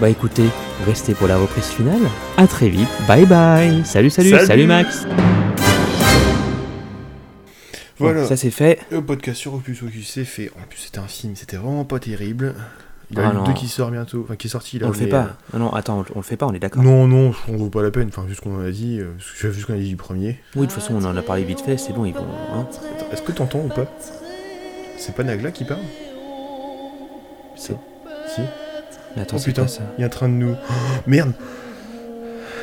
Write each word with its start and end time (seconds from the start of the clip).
Bah 0.00 0.08
écoutez, 0.08 0.44
restez 0.86 1.14
pour 1.14 1.28
la 1.28 1.36
reprise 1.36 1.66
finale. 1.66 2.00
À 2.38 2.46
très 2.46 2.68
vite. 2.68 2.88
Bye 3.06 3.26
bye. 3.26 3.84
Salut, 3.84 4.08
salut, 4.10 4.30
salut, 4.30 4.46
Salut. 4.46 4.66
Max. 4.66 5.06
Voilà. 7.98 8.22
Bon, 8.22 8.26
ça 8.28 8.36
c'est 8.36 8.50
fait. 8.50 8.78
Le 8.90 9.02
podcast 9.02 9.38
sur 9.38 9.52
Opus 9.54 9.78
Focus 9.80 10.08
c'est 10.08 10.24
fait. 10.24 10.50
En 10.56 10.66
plus, 10.66 10.78
c'était 10.78 11.00
un 11.00 11.06
film, 11.06 11.36
c'était 11.36 11.58
vraiment 11.58 11.84
pas 11.84 11.98
terrible. 11.98 12.54
Il 13.10 13.18
y 13.18 13.20
Ah 13.20 13.28
a 13.28 13.32
non. 13.32 13.40
le 13.42 13.48
2 13.48 13.52
qui 13.54 13.66
sort 13.68 13.90
bientôt, 13.90 14.22
enfin 14.24 14.36
qui 14.36 14.46
est 14.46 14.50
sorti 14.50 14.78
là. 14.78 14.86
On 14.86 14.90
le 14.90 14.94
fait 14.94 15.06
pas. 15.08 15.36
Non, 15.52 15.58
non, 15.58 15.70
attends, 15.74 16.04
on 16.14 16.18
le 16.20 16.24
fait 16.24 16.36
pas, 16.36 16.46
on 16.46 16.52
est 16.52 16.56
euh, 16.56 16.58
d'accord. 16.60 16.82
Non, 16.82 17.06
non, 17.08 17.34
on 17.48 17.56
vaut 17.56 17.68
pas 17.68 17.82
la 17.82 17.90
peine. 17.90 18.08
Enfin, 18.08 18.22
vu 18.26 18.34
ce 18.34 18.40
qu'on 18.40 18.64
a 18.64 18.70
dit, 18.70 19.00
euh, 19.00 19.12
vu 19.48 19.60
ce 19.60 19.66
qu'on 19.66 19.74
a 19.74 19.78
dit 19.78 19.88
du 19.88 19.96
premier. 19.96 20.38
Oui, 20.54 20.62
de 20.62 20.72
toute 20.72 20.80
façon, 20.80 20.94
on 20.94 21.04
en 21.04 21.14
a 21.16 21.20
parlé 21.22 21.42
vite 21.42 21.60
fait, 21.60 21.76
c'est 21.76 21.92
bon, 21.92 22.04
ils 22.06 22.14
vont. 22.14 22.24
hein. 22.54 22.66
Est-ce 23.12 23.20
que 23.20 23.32
t'entends 23.32 23.58
ou 23.64 23.68
pas? 23.68 23.84
C'est 24.96 25.14
pas 25.14 25.24
Nagla 25.24 25.50
qui 25.50 25.64
parle? 25.64 25.80
C'est- 27.56 27.76
Si. 28.34 28.42
Mais 29.16 29.22
attends, 29.22 29.36
Oh 29.38 29.42
putain, 29.44 29.66
il 29.98 30.02
est 30.02 30.06
en 30.06 30.10
train 30.10 30.28
de 30.28 30.34
nous. 30.34 30.54
Oh, 30.58 30.72
merde 31.06 31.32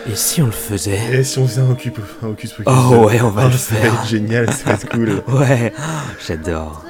Et 0.09 0.15
si 0.15 0.41
on 0.41 0.45
le 0.45 0.51
faisait 0.51 0.99
Et 1.19 1.23
si 1.23 1.39
on 1.39 1.47
faisait 1.47 1.61
un 1.61 1.69
Ocus 1.71 1.91
un 2.23 2.27
Hocus 2.27 2.53
Pocus 2.53 2.65
Oh 2.73 3.05
ouais, 3.07 3.19
on 3.21 3.29
va 3.29 3.45
Oh, 3.45 3.49
le 3.49 3.57
ça 3.57 3.75
va 3.75 3.81
faire. 3.81 3.93
être 3.95 4.07
génial, 4.07 4.51
ça 4.53 4.63
va 4.65 4.73
être 4.73 4.89
cool. 4.89 5.21
Ouais, 5.27 5.73
j'adore. 6.25 6.83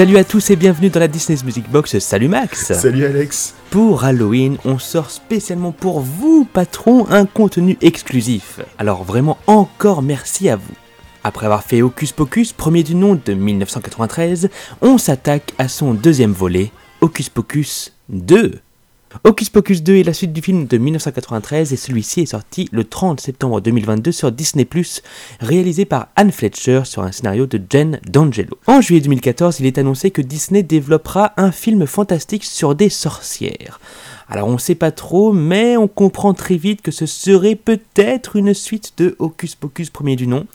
Salut 0.00 0.16
à 0.16 0.24
tous 0.24 0.48
et 0.48 0.56
bienvenue 0.56 0.88
dans 0.88 0.98
la 0.98 1.08
Disney's 1.08 1.44
Music 1.44 1.70
Box. 1.70 1.98
Salut 1.98 2.28
Max. 2.28 2.72
Salut 2.72 3.04
Alex 3.04 3.54
Pour 3.68 4.02
Halloween, 4.02 4.56
on 4.64 4.78
sort 4.78 5.10
spécialement 5.10 5.72
pour 5.72 6.00
vous, 6.00 6.48
patrons, 6.50 7.06
un 7.10 7.26
contenu 7.26 7.76
exclusif. 7.82 8.60
Alors 8.78 9.04
vraiment 9.04 9.36
encore 9.46 10.00
merci 10.00 10.48
à 10.48 10.56
vous. 10.56 10.72
Après 11.22 11.44
avoir 11.44 11.64
fait 11.64 11.82
Hocus 11.82 12.12
Pocus, 12.12 12.54
premier 12.54 12.82
du 12.82 12.94
nom 12.94 13.20
de 13.22 13.34
1993, 13.34 14.48
on 14.80 14.96
s'attaque 14.96 15.52
à 15.58 15.68
son 15.68 15.92
deuxième 15.92 16.32
volet, 16.32 16.72
Hocus 17.02 17.28
Pocus 17.28 17.92
2. 18.08 18.58
Hocus 19.24 19.50
Pocus 19.50 19.82
2 19.82 19.96
est 19.96 20.02
la 20.04 20.12
suite 20.12 20.32
du 20.32 20.40
film 20.40 20.66
de 20.66 20.78
1993 20.78 21.72
et 21.72 21.76
celui-ci 21.76 22.20
est 22.20 22.26
sorti 22.26 22.68
le 22.70 22.84
30 22.84 23.20
septembre 23.20 23.60
2022 23.60 24.12
sur 24.12 24.30
Disney+, 24.30 24.68
réalisé 25.40 25.84
par 25.84 26.08
Anne 26.14 26.30
Fletcher 26.30 26.82
sur 26.84 27.02
un 27.02 27.10
scénario 27.10 27.46
de 27.46 27.60
Jen 27.68 28.00
D'Angelo. 28.08 28.56
En 28.68 28.80
juillet 28.80 29.00
2014, 29.00 29.58
il 29.58 29.66
est 29.66 29.78
annoncé 29.78 30.12
que 30.12 30.22
Disney 30.22 30.62
développera 30.62 31.32
un 31.36 31.50
film 31.50 31.86
fantastique 31.86 32.44
sur 32.44 32.76
des 32.76 32.88
sorcières. 32.88 33.80
Alors 34.28 34.46
on 34.46 34.58
sait 34.58 34.76
pas 34.76 34.92
trop, 34.92 35.32
mais 35.32 35.76
on 35.76 35.88
comprend 35.88 36.32
très 36.32 36.56
vite 36.56 36.80
que 36.80 36.92
ce 36.92 37.06
serait 37.06 37.56
peut-être 37.56 38.36
une 38.36 38.54
suite 38.54 38.92
de 38.98 39.16
Hocus 39.18 39.56
Pocus 39.56 39.90
premier 39.90 40.14
du 40.14 40.28
nom. 40.28 40.46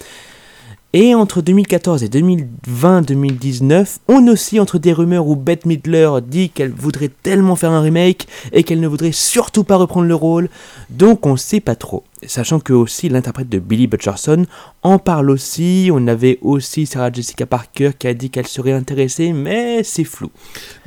Et 0.98 1.14
entre 1.14 1.42
2014 1.42 2.04
et 2.04 2.08
2020-2019, 2.08 3.98
on 4.08 4.26
oscille 4.30 4.62
entre 4.62 4.80
des 4.80 4.94
rumeurs 4.94 5.28
où 5.28 5.36
Bette 5.36 5.66
Midler 5.66 6.10
dit 6.26 6.50
qu'elle 6.50 6.72
voudrait 6.72 7.12
tellement 7.22 7.58
faire 7.58 7.72
un 7.72 7.82
remake 7.82 8.28
et 8.54 8.64
qu'elle 8.64 8.80
ne 8.80 8.88
voudrait 8.88 9.12
surtout 9.12 9.66
pas 9.66 9.76
reprendre 9.76 10.08
le 10.08 10.16
rôle, 10.16 10.48
donc 10.90 11.26
on 11.26 11.36
sait 11.36 11.60
pas 11.60 11.76
trop. 11.76 12.06
Sachant 12.28 12.60
que 12.60 12.74
aussi 12.74 13.10
l'interprète 13.10 13.50
de 13.50 13.60
Billy 13.60 13.88
Butcherson 13.88 14.46
en 14.84 15.00
parle 15.00 15.30
aussi, 15.30 15.90
on 15.94 16.08
avait 16.08 16.38
aussi 16.42 16.86
Sarah 16.86 17.12
Jessica 17.12 17.46
Parker 17.46 17.92
qui 17.98 18.08
a 18.08 18.14
dit 18.14 18.30
qu'elle 18.30 18.48
serait 18.48 18.72
intéressée, 18.72 19.34
mais 19.34 19.84
c'est 19.84 20.04
flou. 20.04 20.30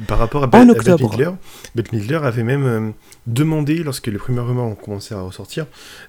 Par 0.06 0.18
rapport 0.18 0.42
à, 0.44 0.46
En 0.46 0.50
Be- 0.50 0.70
à 0.70 0.74
Bette. 0.96 1.00
Midler, 1.00 1.30
Bette 1.74 1.92
Midler 1.92 2.20
avait 2.22 2.42
même 2.44 2.64
euh, 2.66 2.90
demandé, 3.26 3.82
lorsque 3.82 4.06
les 4.06 4.18
premières 4.18 4.46
rumeurs 4.46 4.64
ont 4.66 4.74
commencé 4.74 5.14
à 5.14 5.20
ressortir, 5.20 5.66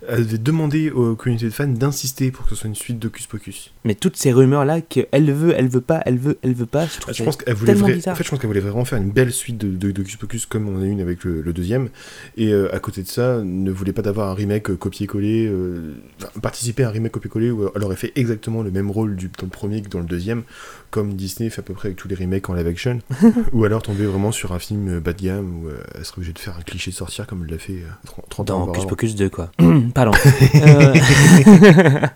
avait 0.08 0.38
demandé 0.38 0.92
aux 0.92 1.16
communautés 1.16 1.46
de 1.46 1.52
fans 1.52 1.68
d'insister 1.68 2.32
pour 2.32 2.46
que 2.46 2.52
ce 2.52 2.56
soit 2.56 2.68
une 2.68 2.76
suite 2.76 3.00
d'Hocus 3.00 3.28
Pocus. 3.28 3.72
Mais 3.86 3.96
toutes 3.96 4.18
ces 4.18 4.32
rumeurs 4.32 4.66
là 4.66 4.82
qu'elle 4.82 5.32
veut, 5.34 5.54
elle 5.58 5.68
veut 5.68 5.82
pas, 5.82 6.02
elle 6.06 6.18
veut, 6.18 6.38
elle 6.44 6.54
veut 6.54 6.66
pas, 6.66 6.86
je 6.86 7.00
trouve 7.00 7.14
je 7.14 7.24
pense 7.24 7.38
qu'elle 7.38 7.54
voulait, 7.56 7.74
en 8.08 8.16
fait, 8.16 8.24
je 8.24 8.30
pense 8.30 8.40
qu'elle 8.40 8.48
voulait 8.48 8.60
vraiment 8.60 8.86
faire 8.86 9.00
une 9.00 9.12
belle 9.12 9.32
suite 9.32 9.58
d'Hocus 9.58 10.16
Pocus 10.16 10.46
comme 10.46 10.68
on 10.70 10.82
a 10.82 10.86
une 10.86 11.02
avec 11.02 11.24
le, 11.24 11.42
le 11.42 11.54
deuxième. 11.54 11.90
Et 12.38 12.52
euh, 12.54 12.74
à 12.74 12.80
côté 12.80 13.02
de 13.04 13.08
ça, 13.08 13.42
ne 13.44 13.72
voulait 13.72 13.94
pas 13.94 14.02
d'avoir 14.02 14.30
un 14.30 14.34
remake 14.34 14.70
euh, 14.70 14.76
copier-coller, 15.20 15.48
euh, 15.48 15.96
enfin, 16.22 16.40
participer 16.42 16.84
à 16.84 16.90
un 16.90 16.92
remake 16.92 17.12
copier-coller 17.12 17.52
où 17.52 17.70
elle 17.76 17.84
aurait 17.84 17.96
fait 17.96 18.12
exactement 18.16 18.62
le 18.62 18.72
même 18.72 18.90
rôle 18.90 19.16
du, 19.16 19.28
dans 19.28 19.46
le 19.46 19.50
premier 19.50 19.82
que 19.82 19.90
dans 19.90 20.00
le 20.00 20.06
deuxième, 20.06 20.44
comme 20.90 21.14
Disney 21.14 21.50
fait 21.50 21.60
à 21.60 21.64
peu 21.64 21.74
près 21.74 21.90
avec 21.90 21.98
tous 21.98 22.08
les 22.08 22.16
remakes 22.16 22.50
en 22.50 22.54
live 22.54 22.68
action. 22.68 23.00
ou 23.54 23.66
alors 23.66 23.82
tomber 23.82 24.06
vraiment 24.06 24.32
sur 24.32 24.54
un 24.54 24.60
film 24.60 24.88
euh, 24.90 25.00
bas 25.00 25.14
de 25.14 25.22
gamme 25.22 25.64
où 25.64 25.68
euh, 25.68 25.84
elle 25.96 26.06
serait 26.06 26.18
obligée 26.20 26.34
de 26.34 26.40
faire 26.40 26.58
un 26.58 26.62
cliché 26.62 26.92
de 26.92 26.96
sorcière 26.96 27.28
comme 27.28 27.44
elle 27.44 27.52
l'a 27.52 27.60
fait 27.60 27.74
euh, 27.74 28.06
30, 28.06 28.26
30 28.30 28.52
ans 28.52 28.66
Dans. 28.66 28.72
Hocus 28.72 28.86
Pocus 28.86 29.16
2, 29.16 29.30
quoi. 29.30 29.52
Pardon. 29.94 30.12
Euh, 30.56 30.94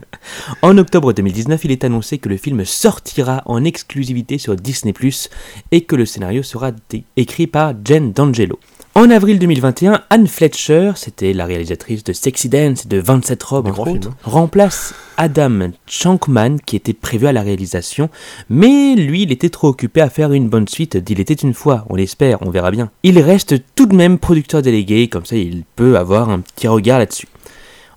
en 0.61 0.77
octobre 0.77 1.13
2019, 1.13 1.63
il 1.65 1.71
est 1.71 1.83
annoncé 1.83 2.17
que 2.17 2.29
le 2.29 2.37
film 2.37 2.65
sortira 2.65 3.41
en 3.45 3.63
exclusivité 3.63 4.37
sur 4.37 4.55
Disney+, 4.55 4.93
et 5.71 5.81
que 5.81 5.95
le 5.95 6.05
scénario 6.05 6.43
sera 6.43 6.71
écrit 7.15 7.47
par 7.47 7.73
Jen 7.83 8.11
D'Angelo. 8.11 8.59
En 8.95 9.09
avril 9.09 9.39
2021, 9.39 10.03
Anne 10.11 10.27
Fletcher, 10.27 10.91
c'était 10.95 11.33
la 11.33 11.47
réalisatrice 11.47 12.03
de 12.03 12.13
Sexy 12.13 12.47
Dance 12.47 12.85
et 12.85 12.87
de 12.87 12.99
27 12.99 13.41
robes, 13.41 13.67
entre 13.67 13.89
autres, 13.89 14.09
hein. 14.09 14.15
remplace 14.23 14.93
Adam 15.17 15.71
Shankman, 15.87 16.57
qui 16.63 16.75
était 16.75 16.93
prévu 16.93 17.25
à 17.25 17.33
la 17.33 17.41
réalisation, 17.41 18.11
mais 18.51 18.93
lui, 18.93 19.23
il 19.23 19.31
était 19.31 19.49
trop 19.49 19.69
occupé 19.69 19.99
à 19.99 20.11
faire 20.11 20.31
une 20.31 20.47
bonne 20.47 20.67
suite 20.67 20.95
d'Il 20.95 21.19
était 21.19 21.33
une 21.33 21.55
fois, 21.55 21.85
on 21.89 21.95
l'espère, 21.95 22.43
on 22.43 22.51
verra 22.51 22.69
bien. 22.69 22.91
Il 23.01 23.17
reste 23.17 23.55
tout 23.73 23.87
de 23.87 23.95
même 23.95 24.19
producteur 24.19 24.61
délégué, 24.61 25.07
comme 25.07 25.25
ça 25.25 25.37
il 25.37 25.63
peut 25.75 25.97
avoir 25.97 26.29
un 26.29 26.41
petit 26.41 26.67
regard 26.67 26.99
là-dessus. 26.99 27.27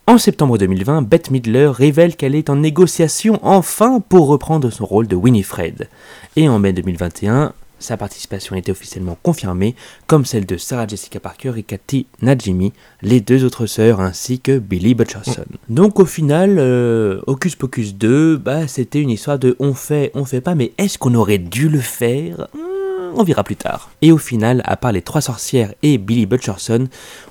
En 0.06 0.16
septembre 0.16 0.56
2020, 0.56 1.02
Bette 1.02 1.30
Midler 1.30 1.66
révèle 1.66 2.16
qu'elle 2.16 2.34
est 2.34 2.48
en 2.48 2.56
négociation 2.56 3.38
enfin 3.42 4.00
pour 4.00 4.28
reprendre 4.28 4.70
son 4.70 4.86
rôle 4.86 5.08
de 5.08 5.16
Winifred. 5.16 5.90
Et 6.36 6.48
en 6.48 6.58
mai 6.58 6.72
2021, 6.72 7.52
sa 7.86 7.96
participation 7.96 8.56
était 8.56 8.72
officiellement 8.72 9.16
confirmée, 9.22 9.76
comme 10.08 10.24
celle 10.24 10.44
de 10.44 10.56
Sarah 10.56 10.88
Jessica 10.88 11.20
Parker 11.20 11.52
et 11.56 11.62
Cathy 11.62 12.06
Najimy, 12.20 12.72
les 13.00 13.20
deux 13.20 13.44
autres 13.44 13.66
sœurs, 13.66 14.00
ainsi 14.00 14.40
que 14.40 14.58
Billy 14.58 14.94
Butcherson. 14.94 15.44
Donc 15.68 16.00
au 16.00 16.04
final, 16.04 16.56
euh, 16.58 17.20
Hocus 17.28 17.54
Pocus 17.54 17.94
2, 17.94 18.38
bah, 18.38 18.66
c'était 18.66 19.00
une 19.00 19.10
histoire 19.10 19.38
de 19.38 19.54
on 19.60 19.72
fait, 19.72 20.10
on 20.14 20.24
fait 20.24 20.40
pas, 20.40 20.56
mais 20.56 20.72
est-ce 20.78 20.98
qu'on 20.98 21.14
aurait 21.14 21.38
dû 21.38 21.68
le 21.68 21.78
faire? 21.80 22.48
Hmm, 22.54 23.14
On 23.18 23.22
verra 23.22 23.44
plus 23.44 23.56
tard. 23.56 23.90
Et 24.02 24.10
au 24.10 24.18
final, 24.18 24.62
à 24.64 24.76
part 24.76 24.90
les 24.90 25.02
trois 25.02 25.20
sorcières 25.20 25.72
et 25.84 25.96
Billy 25.96 26.26
Butcherson, 26.26 26.88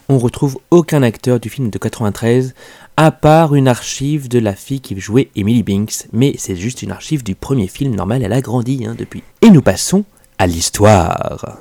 on 0.07 0.17
retrouve 0.17 0.57
aucun 0.71 1.03
acteur 1.03 1.41
du 1.41 1.49
film 1.49 1.69
de 1.69 1.77
93, 1.77 2.53
à 2.95 3.11
part 3.11 3.55
une 3.55 3.67
archive 3.67 4.29
de 4.29 4.39
la 4.39 4.55
fille 4.55 4.79
qui 4.79 4.97
jouait 4.97 5.29
Emily 5.35 5.63
Binks, 5.63 6.07
mais 6.13 6.35
c'est 6.37 6.55
juste 6.55 6.81
une 6.81 6.91
archive 6.91 7.23
du 7.23 7.35
premier 7.35 7.67
film 7.67 7.93
normal, 7.93 8.23
elle 8.23 8.31
a 8.31 8.39
grandi 8.39 8.85
hein, 8.87 8.95
depuis. 8.97 9.21
Et 9.41 9.49
nous 9.49 9.61
passons 9.61 10.05
à 10.37 10.47
l'histoire. 10.47 11.57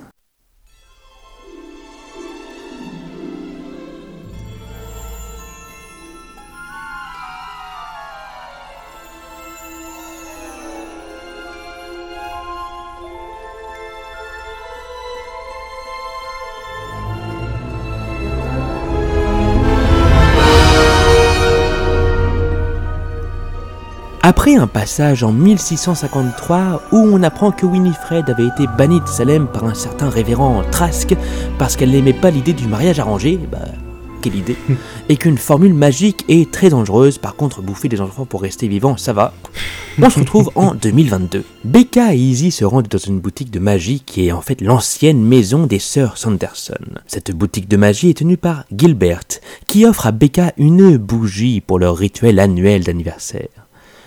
Après 24.26 24.56
un 24.56 24.66
passage 24.66 25.22
en 25.22 25.32
1653 25.32 26.84
où 26.92 26.96
on 26.96 27.22
apprend 27.22 27.50
que 27.50 27.66
Winifred 27.66 28.30
avait 28.30 28.46
été 28.46 28.66
bannie 28.78 29.02
de 29.02 29.06
Salem 29.06 29.46
par 29.46 29.64
un 29.64 29.74
certain 29.74 30.08
révérend 30.08 30.62
Trask 30.70 31.14
parce 31.58 31.76
qu'elle 31.76 31.90
n'aimait 31.90 32.14
pas 32.14 32.30
l'idée 32.30 32.54
du 32.54 32.66
mariage 32.66 32.98
arrangé, 32.98 33.38
bah, 33.52 33.58
quelle 34.22 34.36
idée, 34.36 34.56
et 35.10 35.18
qu'une 35.18 35.36
formule 35.36 35.74
magique 35.74 36.24
est 36.30 36.50
très 36.50 36.70
dangereuse. 36.70 37.18
Par 37.18 37.36
contre, 37.36 37.60
bouffer 37.60 37.90
des 37.90 38.00
enfants 38.00 38.24
pour 38.24 38.40
rester 38.40 38.66
vivant, 38.66 38.96
ça 38.96 39.12
va. 39.12 39.34
On 40.00 40.08
se 40.08 40.20
retrouve 40.20 40.50
en 40.54 40.74
2022. 40.82 41.44
Becca 41.64 42.14
et 42.14 42.18
Izzy 42.18 42.50
se 42.50 42.64
rendent 42.64 42.88
dans 42.88 42.96
une 42.96 43.20
boutique 43.20 43.50
de 43.50 43.58
magie 43.58 44.00
qui 44.00 44.26
est 44.26 44.32
en 44.32 44.40
fait 44.40 44.62
l'ancienne 44.62 45.22
maison 45.22 45.66
des 45.66 45.78
sœurs 45.78 46.16
Sanderson. 46.16 46.80
Cette 47.06 47.32
boutique 47.32 47.68
de 47.68 47.76
magie 47.76 48.08
est 48.08 48.18
tenue 48.20 48.38
par 48.38 48.64
Gilbert, 48.74 49.20
qui 49.66 49.84
offre 49.84 50.06
à 50.06 50.12
Becca 50.12 50.54
une 50.56 50.96
bougie 50.96 51.60
pour 51.60 51.78
leur 51.78 51.98
rituel 51.98 52.40
annuel 52.40 52.84
d'anniversaire. 52.84 53.63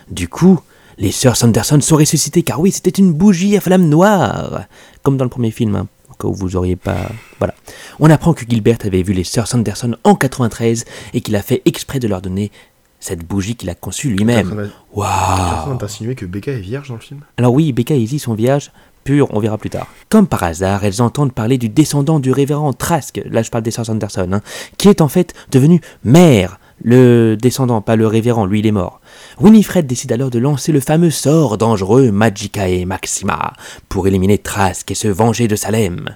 Du 0.10 0.28
coup, 0.28 0.60
les 0.98 1.12
sœurs 1.12 1.36
Sanderson 1.38 1.80
sont 1.82 1.98
ressuscitées 1.98 2.44
car 2.44 2.60
oui, 2.60 2.72
c'était 2.72 2.90
une 2.90 3.14
bougie 3.14 3.58
à 3.58 3.62
flamme 3.62 3.88
noire, 3.90 4.64
comme 5.04 5.18
dans 5.18 5.26
le 5.26 5.30
premier 5.30 5.52
film. 5.52 5.76
hein, 5.76 5.88
au 6.10 6.14
cas 6.16 6.28
où 6.28 6.34
vous 6.34 6.56
auriez 6.56 6.76
pas. 6.76 7.10
Voilà. 7.40 7.54
On 8.00 8.10
apprend 8.10 8.34
que 8.34 8.46
Gilbert 8.48 8.78
avait 8.86 9.04
vu 9.04 9.14
les 9.14 9.24
sœurs 9.24 9.48
Sanderson 9.48 9.96
en 10.04 10.16
93 10.16 10.86
et 11.14 11.22
qu'il 11.22 11.36
a 11.36 11.42
fait 11.42 11.62
exprès 11.66 12.00
de 12.00 12.08
leur 12.08 12.22
donner 12.22 12.52
cette 13.00 13.24
bougie 13.28 13.56
qu'il 13.56 13.70
a 13.70 13.76
conçue 13.76 14.10
lui-même. 14.10 14.72
Waouh 14.94 15.78
d'insinuer 15.78 16.16
que 16.16 16.26
Becca 16.26 16.52
est 16.52 16.60
vierge 16.60 16.88
dans 16.90 16.96
le 16.96 17.02
film? 17.02 17.22
Alors 17.38 17.54
oui, 17.54 17.72
Becca 17.72 17.94
et 17.94 18.00
Izzy 18.00 18.18
sont 18.18 18.34
vierges, 18.34 18.72
purs, 19.04 19.28
on 19.32 19.40
verra 19.40 19.58
plus 19.60 19.70
tard. 19.70 19.88
Comme 20.10 20.26
par 20.28 20.42
hasard, 20.44 20.84
elles 20.84 21.02
entendent 21.02 21.32
parler 21.34 21.60
du 21.60 21.70
descendant 21.70 22.20
du 22.20 22.32
révérend 22.32 22.74
Trask, 22.74 23.22
là 23.30 23.44
je 23.44 23.52
parle 23.52 23.64
des 23.64 23.72
sœurs 23.72 23.90
Anderson, 23.92 24.30
hein, 24.34 24.42
qui 24.78 24.90
est 24.90 25.02
en 25.02 25.08
fait 25.08 25.34
devenu 25.52 25.80
maire. 26.04 26.60
Le 26.84 27.36
descendant, 27.36 27.82
pas 27.82 27.96
le 27.96 28.06
révérend, 28.06 28.46
lui 28.46 28.60
il 28.60 28.68
est 28.68 28.72
mort. 28.72 29.02
Winifred 29.40 29.88
décide 29.88 30.12
alors 30.12 30.30
de 30.30 30.40
lancer 30.40 30.72
le 30.72 30.80
fameux 30.80 31.10
sort 31.10 31.58
dangereux 31.58 32.12
Magicae 32.12 32.86
Maxima 32.86 33.54
pour 33.90 34.08
éliminer 34.08 34.38
Trask 34.38 34.90
et 34.92 34.96
se 34.96 35.08
venger 35.08 35.48
de 35.48 35.56
Salem. 35.56 36.16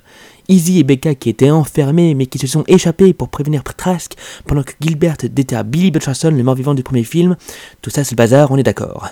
Izzy 0.49 0.79
et 0.79 0.83
Becca 0.83 1.15
qui 1.15 1.29
étaient 1.29 1.49
enfermés 1.49 2.13
mais 2.13 2.27
qui 2.27 2.37
se 2.37 2.47
sont 2.47 2.63
échappés 2.67 3.13
pour 3.13 3.29
prévenir 3.29 3.63
Trask 3.63 4.13
pendant 4.45 4.63
que 4.63 4.73
Gilbert 4.79 5.17
déterre 5.23 5.63
Billy 5.63 5.91
Butcherson, 5.91 6.31
le 6.31 6.43
mort-vivant 6.43 6.73
du 6.73 6.83
premier 6.83 7.03
film, 7.03 7.37
tout 7.81 7.89
ça 7.89 8.03
c'est 8.03 8.11
le 8.11 8.17
bazar, 8.17 8.51
on 8.51 8.57
est 8.57 8.63
d'accord. 8.63 9.09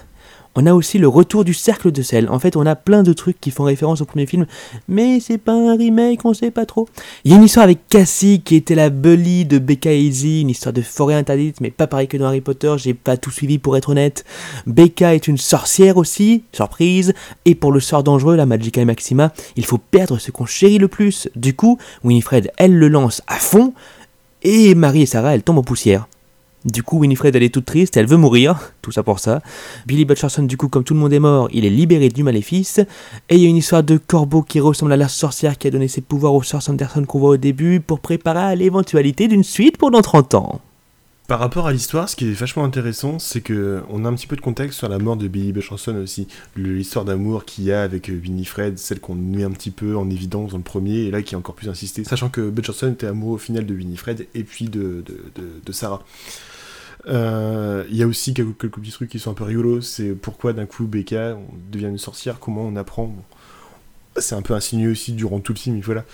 On 0.55 0.65
a 0.65 0.73
aussi 0.73 0.97
le 0.97 1.07
retour 1.07 1.45
du 1.45 1.53
cercle 1.53 1.91
de 1.91 2.01
sel. 2.01 2.27
En 2.29 2.39
fait, 2.39 2.57
on 2.57 2.65
a 2.65 2.75
plein 2.75 3.03
de 3.03 3.13
trucs 3.13 3.39
qui 3.39 3.51
font 3.51 3.63
référence 3.63 4.01
au 4.01 4.05
premier 4.05 4.25
film, 4.25 4.45
mais 4.87 5.19
c'est 5.19 5.37
pas 5.37 5.53
un 5.53 5.77
remake, 5.77 6.25
on 6.25 6.33
sait 6.33 6.51
pas 6.51 6.65
trop. 6.65 6.89
Il 7.23 7.31
y 7.31 7.33
a 7.33 7.37
une 7.37 7.43
histoire 7.43 7.63
avec 7.63 7.87
Cassie 7.87 8.41
qui 8.43 8.55
était 8.55 8.75
la 8.75 8.89
bully 8.89 9.45
de 9.45 9.59
Becca 9.59 9.93
Izzy, 9.93 10.41
une 10.41 10.49
histoire 10.49 10.73
de 10.73 10.81
forêt 10.81 11.13
interdite, 11.15 11.61
mais 11.61 11.69
pas 11.69 11.87
pareil 11.87 12.07
que 12.07 12.17
dans 12.17 12.25
Harry 12.25 12.41
Potter, 12.41 12.73
j'ai 12.77 12.93
pas 12.93 13.15
tout 13.15 13.31
suivi 13.31 13.59
pour 13.59 13.77
être 13.77 13.89
honnête. 13.89 14.25
Becca 14.65 15.13
est 15.13 15.27
une 15.27 15.37
sorcière 15.37 15.97
aussi, 15.97 16.43
surprise, 16.51 17.13
et 17.45 17.55
pour 17.55 17.71
le 17.71 17.79
sort 17.79 18.03
dangereux, 18.03 18.35
la 18.35 18.45
Magica 18.45 18.81
et 18.81 18.85
Maxima, 18.85 19.31
il 19.55 19.65
faut 19.65 19.77
perdre 19.77 20.17
ce 20.17 20.31
qu'on 20.31 20.45
chérit 20.45 20.79
le 20.79 20.87
plus. 20.87 21.29
Du 21.35 21.55
coup, 21.55 21.77
Winifred, 22.03 22.51
elle 22.57 22.75
le 22.75 22.87
lance 22.87 23.21
à 23.27 23.35
fond, 23.35 23.73
et 24.43 24.73
Marie 24.75 25.03
et 25.03 25.05
Sarah, 25.05 25.35
elles 25.35 25.43
tombent 25.43 25.59
en 25.59 25.63
poussière. 25.63 26.07
Du 26.65 26.83
coup, 26.83 26.99
Winifred, 26.99 27.33
elle 27.35 27.43
est 27.43 27.53
toute 27.53 27.65
triste, 27.65 27.95
elle 27.95 28.05
veut 28.05 28.17
mourir, 28.17 28.73
tout 28.81 28.91
ça 28.91 29.03
pour 29.03 29.19
ça. 29.19 29.41
Billy 29.85 30.05
Butcherson, 30.05 30.43
du 30.43 30.57
coup, 30.57 30.67
comme 30.67 30.83
tout 30.83 30.93
le 30.93 30.99
monde 30.99 31.13
est 31.13 31.19
mort, 31.19 31.47
il 31.53 31.65
est 31.65 31.69
libéré 31.69 32.09
du 32.09 32.23
maléfice. 32.23 32.79
Et 33.29 33.35
il 33.35 33.41
y 33.41 33.45
a 33.45 33.49
une 33.49 33.57
histoire 33.57 33.83
de 33.83 33.97
corbeau 33.97 34.41
qui 34.41 34.59
ressemble 34.59 34.91
à 34.91 34.97
la 34.97 35.07
sorcière 35.07 35.57
qui 35.57 35.67
a 35.67 35.71
donné 35.71 35.87
ses 35.87 36.01
pouvoirs 36.01 36.33
aux 36.33 36.43
sœurs 36.43 36.61
Sanderson 36.61 37.05
qu'on 37.05 37.19
voit 37.19 37.31
au 37.31 37.37
début 37.37 37.79
pour 37.79 37.99
préparer 38.01 38.39
à 38.39 38.55
l'éventualité 38.55 39.27
d'une 39.27 39.43
suite 39.43 39.77
pour 39.77 39.91
dans 39.91 40.01
30 40.01 40.35
ans. 40.35 40.61
Par 41.29 41.37
rapport 41.37 41.67
à 41.67 41.71
l'histoire, 41.71 42.09
ce 42.09 42.15
qui 42.15 42.27
est 42.27 42.33
vachement 42.33 42.63
intéressant, 42.63 43.19
c'est 43.19 43.41
que 43.41 43.83
on 43.89 44.03
a 44.03 44.09
un 44.09 44.15
petit 44.15 44.25
peu 44.25 44.35
de 44.35 44.41
contexte 44.41 44.79
sur 44.79 44.89
la 44.89 44.97
mort 44.97 45.15
de 45.15 45.27
Billy 45.27 45.51
Butcherson 45.51 45.95
aussi. 45.97 46.27
L'histoire 46.55 47.05
d'amour 47.05 47.45
qu'il 47.45 47.65
y 47.65 47.71
a 47.71 47.83
avec 47.83 48.09
euh, 48.09 48.19
Winifred, 48.19 48.79
celle 48.79 48.99
qu'on 48.99 49.13
met 49.13 49.43
un 49.43 49.51
petit 49.51 49.69
peu 49.69 49.95
en 49.95 50.09
évidence 50.09 50.53
dans 50.53 50.57
le 50.57 50.63
premier, 50.63 51.01
et 51.01 51.11
là 51.11 51.21
qui 51.21 51.35
est 51.35 51.37
encore 51.37 51.53
plus 51.53 51.69
insisté. 51.69 52.03
Sachant 52.03 52.29
que 52.29 52.49
Butcherson 52.49 52.93
était 52.93 53.05
amoureux 53.05 53.35
au 53.35 53.37
final 53.37 53.67
de 53.67 53.75
Winifred 53.75 54.25
et 54.33 54.43
puis 54.43 54.69
de, 54.69 55.03
Sarah. 55.69 56.03
Euh, 57.05 57.85
Il 57.91 57.95
y 57.95 58.01
a 58.01 58.07
aussi 58.07 58.33
quelques, 58.33 58.67
petits 58.67 58.91
trucs 58.91 59.11
qui 59.11 59.19
sont 59.19 59.29
un 59.29 59.35
peu 59.35 59.43
rigolos. 59.43 59.81
C'est 59.81 60.13
pourquoi 60.13 60.53
d'un 60.53 60.65
coup 60.65 60.87
Becca 60.87 61.37
devient 61.71 61.89
une 61.89 61.99
sorcière, 61.99 62.39
comment 62.39 62.63
on 62.63 62.75
apprend. 62.75 63.15
C'est 64.17 64.33
un 64.33 64.41
peu 64.41 64.55
insinué 64.55 64.87
aussi 64.87 65.13
durant 65.13 65.39
tout 65.41 65.53
le 65.53 65.59
film, 65.59 65.79
voilà. 65.81 66.05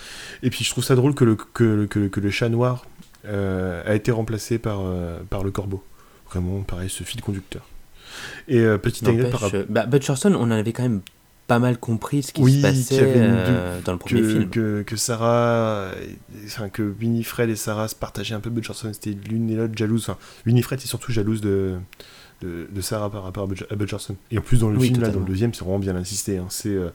Et 0.42 0.50
puis 0.50 0.62
je 0.62 0.70
trouve 0.70 0.84
ça 0.84 0.94
drôle 0.94 1.14
que 1.14 1.24
le, 1.24 1.36
que, 1.36 2.20
le 2.20 2.30
chat 2.30 2.50
noir 2.50 2.84
a 3.28 3.94
été 3.94 4.10
remplacé 4.12 4.58
par, 4.58 4.80
euh, 4.84 5.18
par 5.30 5.42
le 5.44 5.50
corbeau. 5.50 5.82
Vraiment, 6.30 6.62
pareil, 6.62 6.90
ce 6.90 7.04
fil 7.04 7.20
conducteur. 7.20 7.62
Et 8.48 8.58
euh, 8.60 8.78
petite 8.78 9.06
anecdote 9.06 9.30
par 9.30 9.40
rapport. 9.40 9.60
Bah, 9.68 9.86
Butcherson, 9.86 10.32
on 10.34 10.42
en 10.44 10.50
avait 10.50 10.72
quand 10.72 10.82
même 10.82 11.00
pas 11.46 11.58
mal 11.60 11.78
compris 11.78 12.24
ce 12.24 12.32
qui 12.32 12.40
Oui, 12.42 12.56
se 12.56 12.62
passait 12.62 12.98
avait 12.98 13.12
euh, 13.18 13.80
dans 13.84 13.92
le 13.92 13.98
premier 13.98 14.20
que, 14.20 14.28
film. 14.28 14.50
que, 14.50 14.82
que 14.82 14.96
Sarah, 14.96 15.90
enfin 16.44 16.68
que 16.68 16.82
Winifred 17.00 17.48
et 17.50 17.54
Sarah 17.56 17.86
se 17.86 17.94
partageaient 17.94 18.34
un 18.34 18.40
peu 18.40 18.50
Butcherson, 18.50 18.92
c'était 18.92 19.16
l'une 19.28 19.48
et 19.50 19.54
l'autre 19.54 19.74
jalouse. 19.76 20.02
Enfin, 20.08 20.18
Winifred 20.44 20.80
est 20.80 20.86
surtout 20.86 21.12
jalouse 21.12 21.40
de, 21.40 21.74
de, 22.42 22.66
de 22.68 22.80
Sarah 22.80 23.10
par 23.10 23.22
rapport 23.22 23.44
à 23.44 23.46
Butch- 23.46 23.66
à 23.70 23.76
Butcherson. 23.76 24.16
Et 24.32 24.38
en 24.38 24.42
plus 24.42 24.58
dans 24.58 24.70
le 24.70 24.78
Oui, 24.78 24.88
film, 24.88 25.02
là, 25.02 25.10
dans 25.10 25.20
le 25.20 25.26
deuxième, 25.26 25.54
c'est 25.54 25.62
vraiment 25.62 25.78
bien 25.78 25.94
insisté. 25.94 26.38
hein. 26.38 26.46
C'est, 26.48 26.70
euh, 26.70 26.88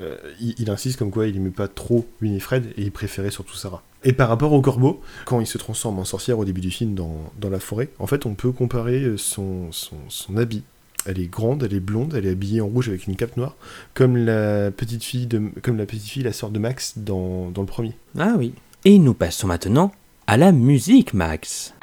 euh, 0.00 0.16
il, 0.40 0.56
il 0.58 0.70
insiste 0.70 0.98
comme 0.98 1.12
quoi 1.12 1.28
il 1.28 1.36
aimait 1.36 1.50
pas 1.50 1.68
trop 1.68 2.04
Winifred 2.20 2.66
et 2.76 2.82
il 2.82 2.90
préférait 2.90 3.30
surtout 3.30 3.54
Sarah. 3.54 3.84
Et 4.04 4.12
par 4.12 4.28
rapport 4.28 4.52
au 4.52 4.60
corbeau, 4.60 5.00
quand 5.24 5.40
il 5.40 5.46
se 5.46 5.56
transforme 5.58 5.98
en 5.98 6.04
sorcière 6.04 6.38
au 6.38 6.44
début 6.44 6.60
du 6.60 6.70
film 6.70 6.94
dans, 6.94 7.50
la 7.50 7.58
forêt, 7.58 7.88
en 7.98 8.06
fait 8.06 8.26
on 8.26 8.34
peut 8.34 8.52
comparer 8.52 9.14
son, 9.16 9.70
son, 9.72 10.36
habit. 10.36 10.62
Elle 11.06 11.20
est 11.20 11.26
grande, 11.26 11.62
elle 11.62 11.74
est 11.74 11.80
blonde, 11.80 12.14
elle 12.14 12.26
est 12.26 12.30
habillée 12.30 12.60
en 12.60 12.66
rouge 12.66 12.88
avec 12.88 13.06
une 13.06 13.16
cape 13.16 13.36
noire, 13.36 13.56
comme 13.92 14.16
la 14.16 14.70
petite 14.70 15.04
fille, 15.04 15.26
de, 15.26 15.50
la, 15.66 15.86
petite 15.86 16.32
sœur 16.32 16.50
de 16.50 16.58
Max 16.58 16.94
dans 16.96 17.52
le 17.56 17.66
premier. 17.66 17.92
Ah 18.18 18.34
oui. 18.38 18.54
Et 18.86 18.98
nous 18.98 19.14
passons 19.14 19.46
maintenant 19.46 19.92
à 20.26 20.36
la 20.36 20.52
musique, 20.52 21.14
Max. 21.14 21.74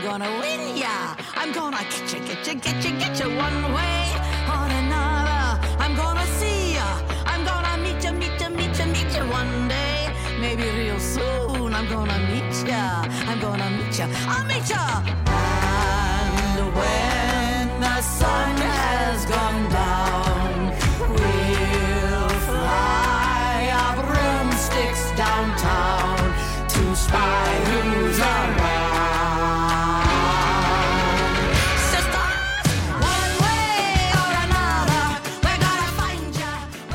I'm 0.00 0.06
gonna 0.06 0.40
win 0.40 0.78
ya. 0.78 1.14
I'm 1.36 1.52
gonna 1.52 1.76
get 1.84 2.10
ya, 2.10 2.18
get 2.24 2.46
ya, 2.46 2.54
get 2.54 2.82
ya, 2.82 2.90
get 2.98 3.18
ya. 3.20 3.26
One 3.36 3.74
way 3.74 4.16
or 4.48 4.64
another, 4.80 5.60
I'm 5.78 5.94
gonna 5.94 6.24
see 6.40 6.72
ya. 6.72 6.88
I'm 7.26 7.44
gonna 7.44 7.76
meet 7.76 8.02
ya, 8.02 8.10
meet 8.12 8.40
ya, 8.40 8.48
meet 8.48 8.78
ya, 8.78 8.86
meet 8.86 9.12
ya 9.12 9.24
one 9.30 9.68
day. 9.68 10.08
Maybe 10.40 10.62
real 10.62 10.98
soon, 10.98 11.74
I'm 11.74 11.86
gonna 11.86 12.18
meet 12.30 12.66
ya. 12.66 13.04
I'm 13.28 13.40
gonna 13.40 13.68
meet 13.76 13.98
ya. 13.98 14.06
I'll 14.26 14.46
meet 14.46 14.70
ya. 14.70 15.02
And 15.26 16.74
when 16.74 17.80
the 17.82 18.00
sun 18.00 18.59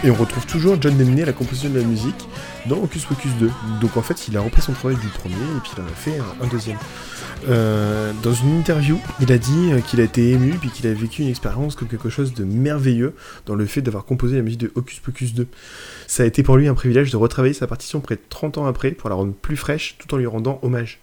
Et 0.05 0.11
on 0.11 0.13
retrouve 0.13 0.45
toujours 0.45 0.77
John 0.79 0.95
Demney 0.95 1.23
à 1.23 1.25
la 1.25 1.33
composition 1.33 1.67
de 1.67 1.79
la 1.79 1.83
musique 1.83 2.29
dans 2.67 2.77
Hocus 2.77 3.05
Pocus 3.05 3.31
2. 3.39 3.49
Donc 3.81 3.97
en 3.97 4.03
fait, 4.03 4.27
il 4.27 4.37
a 4.37 4.41
repris 4.41 4.61
son 4.61 4.73
travail 4.73 4.97
du 4.97 5.07
premier 5.07 5.33
et 5.33 5.59
puis 5.63 5.71
il 5.75 5.81
en 5.81 5.87
a 5.87 5.89
fait 5.89 6.19
un, 6.43 6.45
deuxième. 6.45 6.77
Euh, 7.49 8.11
dans 8.21 8.33
une 8.35 8.59
interview, 8.59 8.99
il 9.19 9.31
a 9.31 9.39
dit 9.39 9.71
euh, 9.71 9.79
qu'il 9.81 9.99
a 10.01 10.03
été 10.03 10.29
ému 10.29 10.59
puis 10.59 10.69
qu'il 10.69 10.85
a 10.85 10.93
vécu 10.93 11.23
une 11.23 11.29
expérience 11.29 11.75
comme 11.75 11.87
quelque 11.87 12.09
chose 12.09 12.35
de 12.35 12.43
merveilleux 12.43 13.15
dans 13.47 13.55
le 13.55 13.65
fait 13.65 13.81
d'avoir 13.81 14.05
composé 14.05 14.35
la 14.35 14.43
musique 14.43 14.59
de 14.59 14.71
Hocus 14.75 14.99
Pocus 14.99 15.33
2. 15.33 15.47
Ça 16.05 16.21
a 16.21 16.27
été 16.27 16.43
pour 16.43 16.57
lui 16.57 16.67
un 16.67 16.75
privilège 16.75 17.11
de 17.11 17.17
retravailler 17.17 17.55
sa 17.55 17.65
partition 17.65 17.99
près 17.99 18.13
de 18.13 18.21
30 18.29 18.59
ans 18.59 18.67
après 18.67 18.91
pour 18.91 19.09
la 19.09 19.15
rendre 19.15 19.33
plus 19.33 19.57
fraîche 19.57 19.97
tout 19.97 20.13
en 20.13 20.17
lui 20.17 20.27
rendant 20.27 20.59
hommage. 20.61 20.99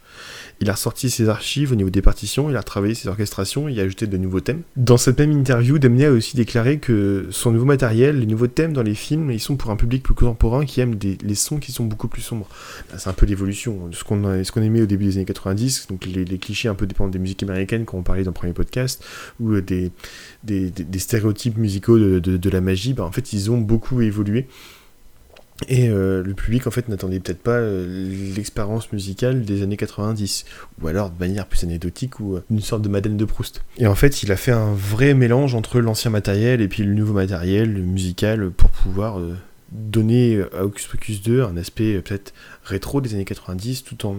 Il 0.63 0.71
a 0.71 0.75
ressorti 0.75 1.11
ses 1.11 1.29
archives 1.29 1.73
au 1.73 1.75
niveau 1.75 1.91
des 1.91 2.03
partitions, 2.03 2.49
il 2.49 2.55
a 2.55 2.61
retravaillé 2.61 2.95
ses 2.95 3.09
orchestrations, 3.09 3.69
il 3.69 3.81
a 3.81 3.83
ajouté 3.83 4.07
de 4.07 4.17
nouveaux 4.17 4.39
thèmes. 4.39 4.63
Dans 4.77 4.97
cette 4.97 5.19
même 5.19 5.33
interview, 5.33 5.81
Demney 5.81 6.05
a 6.05 6.13
aussi 6.13 6.37
déclaré 6.37 6.79
que 6.79 7.27
son 7.31 7.51
nouveau 7.51 7.65
matériel, 7.65 8.21
les 8.21 8.27
nouveaux 8.27 8.47
thèmes 8.47 8.73
dans 8.73 8.85
les 8.85 8.95
films, 8.95 9.33
ils 9.33 9.41
sont 9.41 9.57
pour 9.57 9.73
un 9.73 9.77
public 9.77 10.05
plus 10.05 10.15
contemporain 10.15 10.65
qui 10.65 10.81
aime 10.81 10.95
les 11.03 11.35
sons 11.35 11.59
qui 11.59 11.73
sont 11.73 11.85
beaucoup 11.85 12.07
plus 12.07 12.23
sombres. 12.23 12.47
Là, 12.93 13.01
C'est 13.01 13.11
un 13.11 13.13
peu 13.13 13.27
l'évolution 13.27 13.89
de 13.89 13.95
ce 13.97 14.05
qu'on 14.05 14.63
aimait 14.63 14.83
au 14.83 14.87
début 14.87 15.07
des 15.07 15.17
années 15.17 15.25
90, 15.25 15.89
donc 15.89 16.07
les, 16.07 16.25
les 16.25 16.39
clichés 16.39 16.69
un 16.69 16.77
peu 16.77 16.87
dépendent 16.87 17.11
des 17.11 17.19
musiques 17.19 17.43
américaines, 17.43 17.85
quand 17.85 17.99
on 17.99 18.05
parlait 18.05 18.23
dans 18.23 18.31
le 18.31 18.35
premier 18.35 18.53
podcast, 18.53 19.05
ou 19.41 19.55
euh, 19.55 19.63
des, 19.63 19.91
stéréotypes 20.97 21.59
musicaux 21.59 21.99
de 21.99 22.51
la 22.51 22.61
magie, 22.61 22.95
bah, 22.95 23.03
en 23.03 23.11
fait 23.11 23.33
ils 23.33 23.51
ont 23.51 23.59
beaucoup 23.59 24.01
évolué. 24.01 24.47
Et 25.69 25.89
euh, 25.89 26.23
le 26.23 26.35
public 26.35 26.67
en 26.67 26.71
fait 26.71 26.89
n'attendait 26.89 27.21
peut-être 27.21 27.43
pas 27.43 27.53
euh, 27.53 28.35
l'expérience 28.35 28.93
musicale 28.93 29.45
des 29.45 29.63
années 29.63 29.77
90, 29.77 30.45
ou 30.81 30.89
alors 30.89 31.11
de 31.11 31.19
manière 31.19 31.47
plus 31.47 31.63
anecdotique 31.65 32.21
ou 32.21 32.37
euh, 32.37 32.45
une 32.51 32.61
sorte 32.61 32.83
de 32.83 32.89
Madeleine 32.89 33.17
de 33.17 33.25
Proust. 33.25 33.63
Et 33.79 33.87
en 33.87 33.95
fait, 33.95 34.23
il 34.23 34.33
a 34.33 34.37
fait 34.37 34.53
un 34.53 34.73
vrai 34.73 35.15
mélange 35.15 35.55
entre 35.55 35.81
l'ancien 35.81 36.11
matériel 36.11 36.61
et 36.61 36.69
puis 36.69 36.83
le 36.83 36.95
nouveau 36.95 37.13
matériel 37.13 37.71
musical 37.71 38.51
pour 38.51 38.71
pouvoir 38.71 39.21
donner 39.71 40.43
à 40.53 40.65
Hocus 40.65 40.87
Pocus 40.87 41.23
2 41.23 41.43
un 41.43 41.57
aspect 41.57 42.01
peut-être 42.01 42.35
rétro 42.65 43.01
des 43.01 43.15
années 43.15 43.25
90 43.25 43.85
tout 43.85 44.07
en 44.07 44.17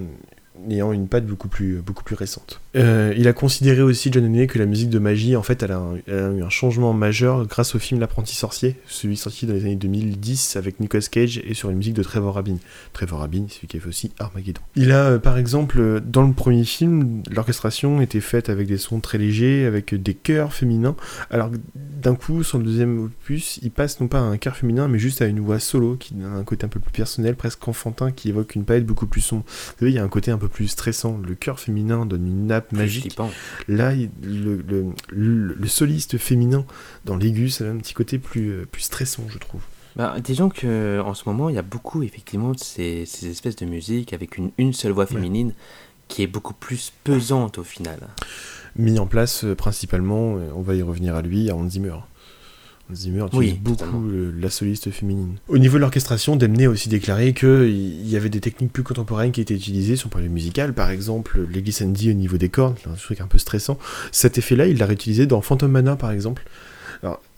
ayant 0.70 0.92
une 0.92 1.08
patte 1.08 1.26
beaucoup 1.26 1.48
plus, 1.48 1.82
beaucoup 1.82 2.04
plus 2.04 2.16
récente. 2.16 2.62
Euh, 2.76 3.14
il 3.18 3.28
a 3.28 3.34
considéré 3.34 3.82
aussi, 3.82 4.12
John 4.12 4.26
Henley, 4.26 4.48
que 4.48 4.58
la 4.60 4.66
musique 4.66 4.90
de 4.90 5.00
magie, 5.00 5.36
en 5.36 5.44
fait, 5.44 5.62
elle 5.64 5.72
a, 5.72 5.78
un- 5.78 5.98
elle 6.08 6.14
a 6.20 6.32
eu 6.32 6.44
un 6.44 6.50
changement 6.50 6.94
majeur 6.94 7.46
grâce 7.48 7.76
au 7.76 7.80
film 7.80 8.00
L'apprenti 8.00 8.36
sorcier, 8.36 8.76
celui 8.88 9.18
sorti 9.18 9.46
dans 9.46 9.54
les 9.54 9.62
années 9.66 9.76
2010 9.76 10.56
avec 10.56 10.80
Nicolas 10.80 11.04
Cage 11.10 11.42
et 11.46 11.54
sur 11.54 11.70
une 11.70 11.78
musique 11.78 11.94
de 11.94 12.04
Trevor 12.04 12.36
Rabin. 12.36 12.58
Trevor 12.94 13.20
Rabin, 13.20 13.46
celui 13.50 13.68
qui 13.68 13.78
a 13.78 13.80
fait 13.80 13.88
aussi 13.90 14.12
Armageddon. 14.20 14.62
Il 14.76 14.92
a, 14.92 15.06
euh, 15.12 15.20
par 15.20 15.38
exemple, 15.38 15.80
euh, 15.80 16.00
dans 16.00 16.26
le 16.26 16.34
premier 16.34 16.64
film, 16.64 17.24
l'orchestration 17.32 18.02
était 18.02 18.22
faite 18.22 18.50
avec 18.50 18.68
des 18.68 18.78
sons 18.78 19.00
très 19.00 19.18
légers, 19.18 19.66
avec 19.66 19.94
des 19.96 20.14
chœurs 20.14 20.54
féminins, 20.54 20.96
alors 21.30 21.52
que 21.52 21.58
d'un 21.76 22.16
coup, 22.16 22.44
sur 22.44 22.58
le 22.58 22.64
deuxième 22.64 23.00
opus, 23.06 23.60
il 23.64 23.72
passe 23.72 24.00
non 24.00 24.08
pas 24.08 24.20
à 24.20 24.24
un 24.24 24.38
chœur 24.38 24.56
féminin, 24.56 24.88
mais 24.88 25.00
juste 25.00 25.22
à 25.22 25.26
une 25.28 25.40
voix 25.40 25.60
solo, 25.60 25.96
qui 25.96 26.14
a 26.24 26.28
un 26.28 26.44
côté 26.44 26.66
un 26.66 26.70
peu 26.70 26.80
plus 26.80 26.92
personnel, 26.92 27.36
presque 27.36 27.68
enfantin, 27.68 28.12
qui 28.12 28.30
évoque 28.30 28.56
une 28.56 28.66
palette 28.66 28.86
beaucoup 28.86 29.08
plus 29.08 29.22
sombre. 29.22 29.44
Vous 29.48 29.80
savez, 29.80 29.92
il 29.92 29.96
y 29.96 30.00
a 30.00 30.04
un 30.04 30.08
côté 30.10 30.32
un 30.32 30.38
peu 30.38 30.48
plus 30.54 30.68
stressant. 30.70 31.18
Le 31.18 31.36
chœur 31.36 31.60
féminin 31.60 32.06
donne 32.06 32.26
une 32.28 32.48
nappe 32.48 32.70
Plus 32.70 32.78
magique. 32.78 33.04
flippant. 33.04 33.30
Là, 33.68 33.94
il- 33.94 34.10
le, 34.22 34.56
le- 34.68 34.86
le- 35.10 35.54
le 35.56 35.68
soliste 35.68 36.18
féminin 36.18 36.66
dans 37.06 37.18
l'aigu, 37.18 37.50
ça 37.50 37.66
a 37.66 37.68
un 37.70 37.78
petit 37.78 37.94
côté 37.94 38.20
plus, 38.20 38.50
euh, 38.52 38.66
plus 38.72 38.84
stressant, 38.84 39.24
je 39.30 39.38
trouve. 39.40 39.62
Bah, 39.96 40.16
disons 40.24 40.50
que 40.50 41.00
en 41.02 41.14
ce 41.14 41.24
moment, 41.28 41.50
il 41.50 41.56
y 41.56 41.60
a 41.60 41.62
beaucoup 41.64 42.02
effectivement 42.04 42.52
de 42.54 42.60
ces, 42.60 43.06
ces 43.06 43.28
espèces 43.30 43.58
de 43.58 43.66
musique 43.66 44.14
avec 44.14 44.38
une, 44.38 44.52
une 44.58 44.74
seule 44.74 44.92
voix 44.92 45.06
féminine 45.06 45.54
qui 46.08 46.24
est 46.24 46.28
beaucoup 46.28 46.54
plus 46.56 46.92
pesante 47.04 47.58
au 47.60 47.64
final. 47.64 48.00
Mis 48.76 48.98
en 48.98 49.06
place 49.06 49.44
euh, 49.44 49.54
principalement, 49.56 50.38
euh, 50.38 50.50
on 50.56 50.62
va 50.62 50.74
y 50.76 50.82
revenir 50.82 51.16
à 51.16 51.22
lui, 51.22 51.50
à 51.50 51.56
Hans 51.56 51.70
Zimmer. 51.70 51.96
Zimmer 52.92 53.26
utilise 53.28 53.54
Oui, 53.54 53.60
beaucoup 53.62 54.04
la 54.40 54.50
soliste 54.50 54.92
féminine. 54.92 55.36
Au 55.48 55.58
niveau 55.58 55.78
de 55.78 55.82
l'orchestration, 55.82 56.36
Demney 56.36 56.66
a 56.66 56.70
aussi 56.70 56.90
déclaré 56.90 57.34
qu'il 57.34 58.08
y 58.08 58.16
avait 58.16 58.30
des 58.30 58.40
techniques 58.40 58.74
plus 58.74 58.84
contemporaines 58.84 59.32
qui 59.32 59.42
étaient 59.42 59.56
utilisées 59.56 59.96
sur 59.96 60.10
le 60.10 60.12
point 60.12 60.22
musical, 60.30 60.74
par 60.74 60.90
exemple 60.90 61.48
les 61.52 61.62
glissandi 61.62 62.10
au 62.10 62.14
niveau 62.14 62.38
des 62.38 62.50
cordes, 62.50 62.78
un 62.92 62.96
truc 62.96 63.22
un 63.22 63.28
peu 63.28 63.38
stressant. 63.38 63.78
Cet 64.12 64.38
effet-là, 64.38 64.68
il 64.68 64.78
l'a 64.78 64.86
réutilisé 64.86 65.26
dans 65.26 65.42
Phantom 65.42 65.72
Manor, 65.72 65.98
par 65.98 66.12
exemple. 66.12 66.44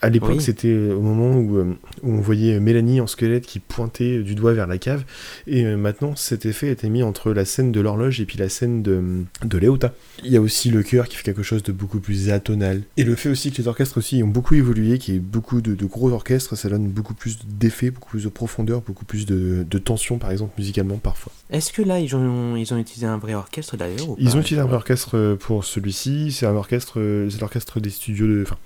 À 0.05 0.09
l'époque, 0.09 0.35
Oui. 0.37 0.41
c'était 0.41 0.67
euh, 0.67 0.93
au 0.93 1.01
moment 1.01 1.35
où, 1.35 1.57
euh, 1.57 1.73
où 2.03 2.11
on 2.11 2.21
voyait 2.21 2.59
Mélanie 2.59 3.01
en 3.01 3.07
squelette 3.07 3.47
qui 3.47 3.57
pointait 3.57 4.21
du 4.21 4.35
doigt 4.35 4.53
vers 4.53 4.67
la 4.67 4.77
cave, 4.77 5.03
et 5.47 5.65
euh, 5.65 5.77
maintenant, 5.77 6.15
cet 6.15 6.45
effet 6.45 6.67
a 6.69 6.71
été 6.73 6.89
mis 6.89 7.01
entre 7.01 7.31
la 7.33 7.43
scène 7.43 7.71
de 7.71 7.79
l'horloge 7.81 8.21
et 8.21 8.25
puis 8.25 8.37
la 8.37 8.47
scène 8.47 8.83
de, 8.83 9.01
de 9.43 9.57
Léota. 9.57 9.95
Il 10.23 10.31
y 10.31 10.37
a 10.37 10.41
aussi 10.41 10.69
le 10.69 10.83
chœur 10.83 11.07
qui 11.07 11.15
fait 11.17 11.23
quelque 11.23 11.41
chose 11.41 11.63
de 11.63 11.71
beaucoup 11.71 11.99
plus 11.99 12.29
atonal. 12.29 12.83
Et 12.97 13.03
le 13.03 13.15
fait 13.15 13.29
aussi 13.29 13.51
que 13.51 13.57
les 13.57 13.67
orchestres 13.67 13.97
aussi 13.97 14.21
ont 14.21 14.27
beaucoup 14.27 14.53
évolué, 14.53 14.99
qu'il 14.99 15.15
y 15.15 15.17
ait 15.17 15.19
beaucoup 15.19 15.59
de, 15.61 15.73
de 15.73 15.85
gros 15.85 16.11
orchestres, 16.11 16.55
ça 16.55 16.69
donne 16.69 16.87
beaucoup 16.87 17.15
plus 17.15 17.39
d'effets, 17.43 17.89
beaucoup 17.89 18.09
plus 18.09 18.25
de 18.25 18.29
profondeur, 18.29 18.81
beaucoup 18.81 19.05
plus 19.05 19.25
de, 19.25 19.65
de 19.67 19.77
tension, 19.79 20.19
par 20.19 20.29
exemple, 20.29 20.53
musicalement, 20.59 20.97
parfois. 20.97 21.33
Est-ce 21.49 21.73
que 21.73 21.81
là, 21.81 21.99
ils 21.99 22.15
ont, 22.15 22.55
ils 22.55 22.71
ont 22.75 22.77
utilisé 22.77 23.07
un 23.07 23.17
vrai 23.17 23.33
orchestre 23.33 23.75
d'ailleurs 23.75 24.07
ou 24.07 24.15
Ils 24.19 24.37
ont 24.37 24.39
utilisé 24.41 24.61
un 24.61 24.65
vrai 24.65 24.75
orchestre 24.75 25.17
euh, 25.17 25.35
pour 25.35 25.65
celui-ci, 25.65 26.31
c'est 26.31 26.45
un 26.45 26.55
orchestre, 26.55 26.99
euh, 26.99 27.27
c'est 27.31 27.41
l'orchestre 27.41 27.79
des 27.79 27.89
studios 27.89 28.27
de... 28.27 28.43
Enfin, 28.43 28.57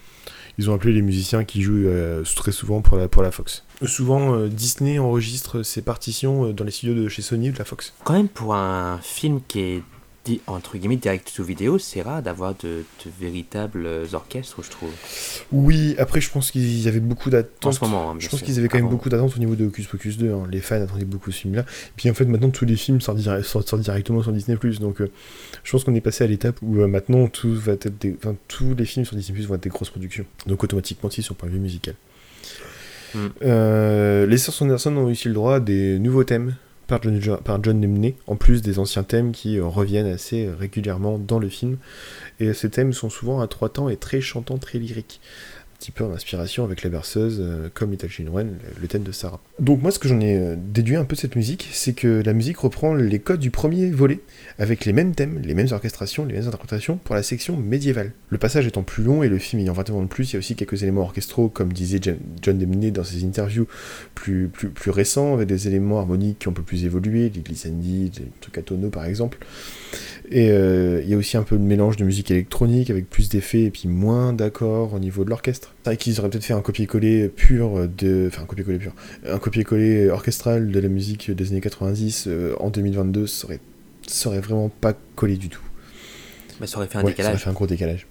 ils 0.58 0.70
ont 0.70 0.74
appelé 0.74 0.94
les 0.94 1.01
musiciens 1.01 1.44
qui 1.44 1.62
jouent 1.62 1.88
euh, 1.88 2.24
très 2.36 2.51
souvent 2.51 2.82
pour 2.82 2.98
la, 2.98 3.08
pour 3.08 3.22
la 3.22 3.32
Fox. 3.32 3.63
Souvent, 3.86 4.34
euh, 4.34 4.48
Disney 4.48 5.00
enregistre 5.00 5.63
ses 5.63 5.82
partitions 5.82 6.46
euh, 6.46 6.53
dans 6.53 6.63
les 6.63 6.72
studios 6.72 6.96
de 6.96 7.08
chez 7.08 7.22
Sony 7.22 7.50
ou 7.50 7.53
de 7.53 7.58
la 7.58 7.65
Fox. 7.65 7.94
Quand 8.03 8.13
même, 8.13 8.27
pour 8.27 8.56
un 8.56 9.00
film 9.01 9.39
qui 9.48 9.60
est 9.60 9.84
entre 10.45 10.77
guillemets 10.77 10.95
direct 10.97 11.31
to 11.35 11.43
vidéo, 11.43 11.79
c'est 11.79 12.01
rare 12.03 12.21
d'avoir 12.21 12.53
de, 12.55 12.83
de 13.03 13.11
véritables 13.19 13.88
orchestres, 14.13 14.61
je 14.63 14.69
trouve. 14.69 14.91
Oui, 15.51 15.95
après, 15.97 16.21
je 16.21 16.29
pense 16.29 16.51
qu'il 16.51 16.81
y 16.81 16.88
avait 16.88 16.99
beaucoup 16.99 17.29
d'attentes. 17.31 17.65
En 17.65 17.71
ce 17.71 17.83
moment, 17.83 18.11
hein, 18.11 18.15
Je 18.19 18.29
pense 18.29 18.41
qu'ils 18.43 18.59
avaient 18.59 18.67
quand 18.67 18.77
même 18.77 18.85
Avant. 18.85 18.95
beaucoup 18.95 19.09
d'attentes 19.09 19.35
au 19.35 19.39
niveau 19.39 19.55
de 19.55 19.65
Hocus 19.65 19.88
Pocus 19.88 20.17
2. 20.17 20.31
hein. 20.31 20.43
Les 20.51 20.59
fans 20.61 20.81
attendaient 20.81 21.05
beaucoup 21.05 21.31
ce 21.31 21.39
film-là. 21.41 21.65
Puis 21.95 22.09
en 22.11 22.13
fait, 22.13 22.25
maintenant, 22.25 22.49
tous 22.51 22.65
les 22.65 22.75
films 22.75 23.01
sortent, 23.01 23.17
dire- 23.17 23.43
sortent- 23.43 23.67
sortent 23.69 23.81
directement 23.81 24.21
sur 24.21 24.31
Disney+. 24.31 24.55
Donc, 24.79 25.01
euh, 25.01 25.09
je 25.63 25.71
pense 25.71 25.83
qu'on 25.83 25.95
est 25.95 26.01
passé 26.01 26.23
à 26.23 26.27
l'étape 26.27 26.57
où 26.61 26.79
euh, 26.79 26.88
maintenant, 26.88 27.27
tout 27.27 27.53
va 27.55 27.71
être 27.73 27.88
des... 27.99 28.15
enfin, 28.19 28.35
tous 28.47 28.75
les 28.75 28.85
films 28.85 29.05
sur 29.05 29.15
Disney+, 29.15 29.39
vont 29.41 29.55
être 29.55 29.63
des 29.63 29.69
grosses 29.69 29.89
productions. 29.89 30.25
Donc, 30.45 30.63
automatiquement, 30.63 31.07
aussi, 31.07 31.23
sur 31.23 31.33
le 31.33 31.38
point 31.38 31.49
de 31.49 31.53
vue 31.55 31.59
musical. 31.59 31.95
Mm. 33.15 33.19
Euh, 33.41 34.25
les 34.27 34.38
Sœurs 34.38 34.61
Anderson 34.61 34.95
ont 34.97 35.05
aussi 35.05 35.27
le 35.27 35.33
droit 35.33 35.55
à 35.55 35.59
des 35.59 35.97
nouveaux 35.97 36.23
thèmes 36.23 36.55
par 36.89 37.01
John, 37.01 37.38
par 37.38 37.63
John 37.63 37.79
Nemney, 37.79 38.15
en 38.27 38.36
plus 38.36 38.62
des 38.62 38.79
anciens 38.79 39.03
thèmes 39.03 39.31
qui 39.31 39.58
euh, 39.58 39.65
reviennent 39.65 40.08
assez 40.08 40.50
régulièrement 40.50 41.17
dans 41.17 41.39
le 41.39 41.48
film. 41.48 41.77
Et 42.41 42.53
ces 42.53 42.69
thèmes 42.69 42.91
sont 42.91 43.10
souvent 43.10 43.39
à 43.39 43.48
trois 43.48 43.69
temps 43.69 43.88
et 43.88 43.96
très 43.96 44.19
chantants, 44.19 44.58
très 44.58 44.79
lyriques 44.79 45.22
petit 45.79 45.91
peu 45.91 46.03
en 46.03 46.12
inspiration 46.12 46.65
avec 46.65 46.83
la 46.83 46.89
berceuse, 46.89 47.38
euh, 47.39 47.69
comme 47.74 47.91
Little 47.91 48.09
Children, 48.09 48.57
le, 48.81 48.88
thème 48.89 49.03
de 49.03 49.13
Sarah. 49.13 49.39
Donc 49.59 49.81
moi, 49.81 49.91
ce 49.91 50.00
que 50.00 50.09
j'en 50.09 50.19
ai 50.19 50.38
euh, 50.38 50.55
déduit 50.57 50.98
un 50.98 51.05
peu 51.05 51.15
de 51.15 51.21
cette 51.21 51.38
musique, 51.38 51.69
c'est 51.71 51.93
que 51.93 52.21
la 52.24 52.33
musique 52.33 52.57
reprend 52.57 52.93
les 52.93 53.19
codes 53.19 53.39
du 53.39 53.50
premier 53.50 53.89
volet, 53.89 54.19
avec 54.57 54.83
les 54.83 54.91
mêmes 54.91 55.15
thèmes, 55.15 55.39
les 55.41 55.53
mêmes 55.53 55.69
orchestrations, 55.71 56.25
les 56.25 56.33
mêmes 56.33 56.48
interprétations 56.48 56.98
pour 56.98 57.15
la 57.15 57.24
section 57.24 57.55
médiévale. 57.55 58.12
Le 58.27 58.38
passage 58.38 58.67
étant 58.67 58.83
plus 58.83 59.03
long 59.03 59.24
et 59.24 59.29
le 59.29 59.38
film 59.38 59.62
ayant 59.62 59.71
20 59.71 59.89
ans 59.91 60.01
de 60.01 60.07
plus, 60.07 60.31
il 60.31 60.33
y 60.33 60.36
a 60.36 60.39
aussi 60.39 60.55
quelques 60.55 60.83
éléments 60.83 61.01
orchestraux, 61.01 61.48
comme 61.48 61.71
disait 61.71 62.01
John 62.41 62.57
Demney 62.57 62.91
dans 62.91 63.05
ses 63.05 63.24
interviews 63.24 63.67
plus, 64.15 64.50
plus, 64.50 64.69
plus 64.69 64.91
récents, 64.91 65.33
avec 65.33 65.48
des 65.48 65.67
éléments 65.67 66.00
harmoniques 66.00 66.39
qui 66.39 66.50
ont 66.50 66.51
un 66.51 66.55
peu 66.55 66.62
plus 66.62 66.83
évolué, 66.83 67.29
des 67.29 67.39
glissandi, 67.39 68.09
des 68.09 68.25
trucs 68.41 68.57
à 68.57 68.63
tonneaux 68.63 68.89
par 68.89 69.05
exemple. 69.05 69.38
Et 70.31 70.51
euh, 70.51 71.01
il 71.03 71.09
y 71.09 71.13
a 71.13 71.17
aussi 71.17 71.38
un 71.38 71.43
peu 71.43 71.57
de 71.57 71.63
mélange 71.63 71.98
de 71.98 72.03
musique 72.03 72.29
électronique 72.31 72.89
avec 72.89 73.09
plus 73.09 73.29
d'effets 73.29 73.63
et 73.63 73.71
puis 73.71 73.88
moins 73.88 74.33
d'accords 74.33 74.93
au 74.93 75.00
niveau 75.00 75.24
de 75.24 75.29
l'orchestre. 75.29 75.68
C'est 75.83 75.89
vrai 75.91 75.97
qu'ils 75.97 76.19
auraient 76.19 76.29
peut-être 76.29 76.43
fait 76.43 76.53
un 76.53 76.61
copier-coller 76.61 77.29
pur 77.29 77.88
de. 77.88 78.25
Enfin, 78.27 78.43
un 78.43 78.45
copier-coller 78.45 78.77
pur. 78.79 78.93
Un 79.27 79.39
copier-coller 79.39 80.09
orchestral 80.09 80.71
de 80.71 80.79
la 80.79 80.89
musique 80.89 81.31
des 81.31 81.51
années 81.51 81.61
90 81.61 82.25
euh, 82.27 82.53
en 82.59 82.69
2022, 82.69 83.27
ça 83.27 83.45
aurait, 83.47 83.59
ça 84.07 84.29
aurait 84.29 84.41
vraiment 84.41 84.69
pas 84.69 84.93
collé 85.15 85.38
du 85.38 85.49
tout. 85.49 85.61
Bah, 86.59 86.67
ça 86.67 86.77
aurait 86.77 86.88
fait 86.88 86.97
un 86.97 87.03
Ouais, 87.03 87.11
ça 87.11 87.13
aurait 87.13 87.23
décalage. 87.23 87.43
fait 87.43 87.49
un 87.49 87.53
gros 87.53 87.67
décalage. 87.67 88.07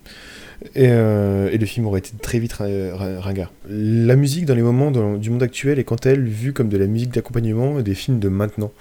Et, 0.74 0.88
euh, 0.88 1.50
et 1.52 1.58
le 1.58 1.66
film 1.66 1.86
aurait 1.86 2.00
été 2.00 2.10
très 2.20 2.38
vite 2.40 2.54
ringard. 2.54 3.52
La 3.68 4.16
musique 4.16 4.44
dans 4.46 4.54
les 4.56 4.62
moments 4.62 4.90
dans- 4.90 5.16
du 5.16 5.30
monde 5.30 5.42
actuel 5.42 5.78
est 5.78 5.84
quant 5.84 5.94
à 5.96 6.08
elle 6.08 6.24
vue 6.26 6.52
comme 6.52 6.68
de 6.68 6.76
la 6.78 6.86
musique 6.88 7.12
d'accompagnement 7.12 7.80
des 7.80 7.94
films 7.94 8.18
de 8.18 8.28
maintenant. 8.28 8.72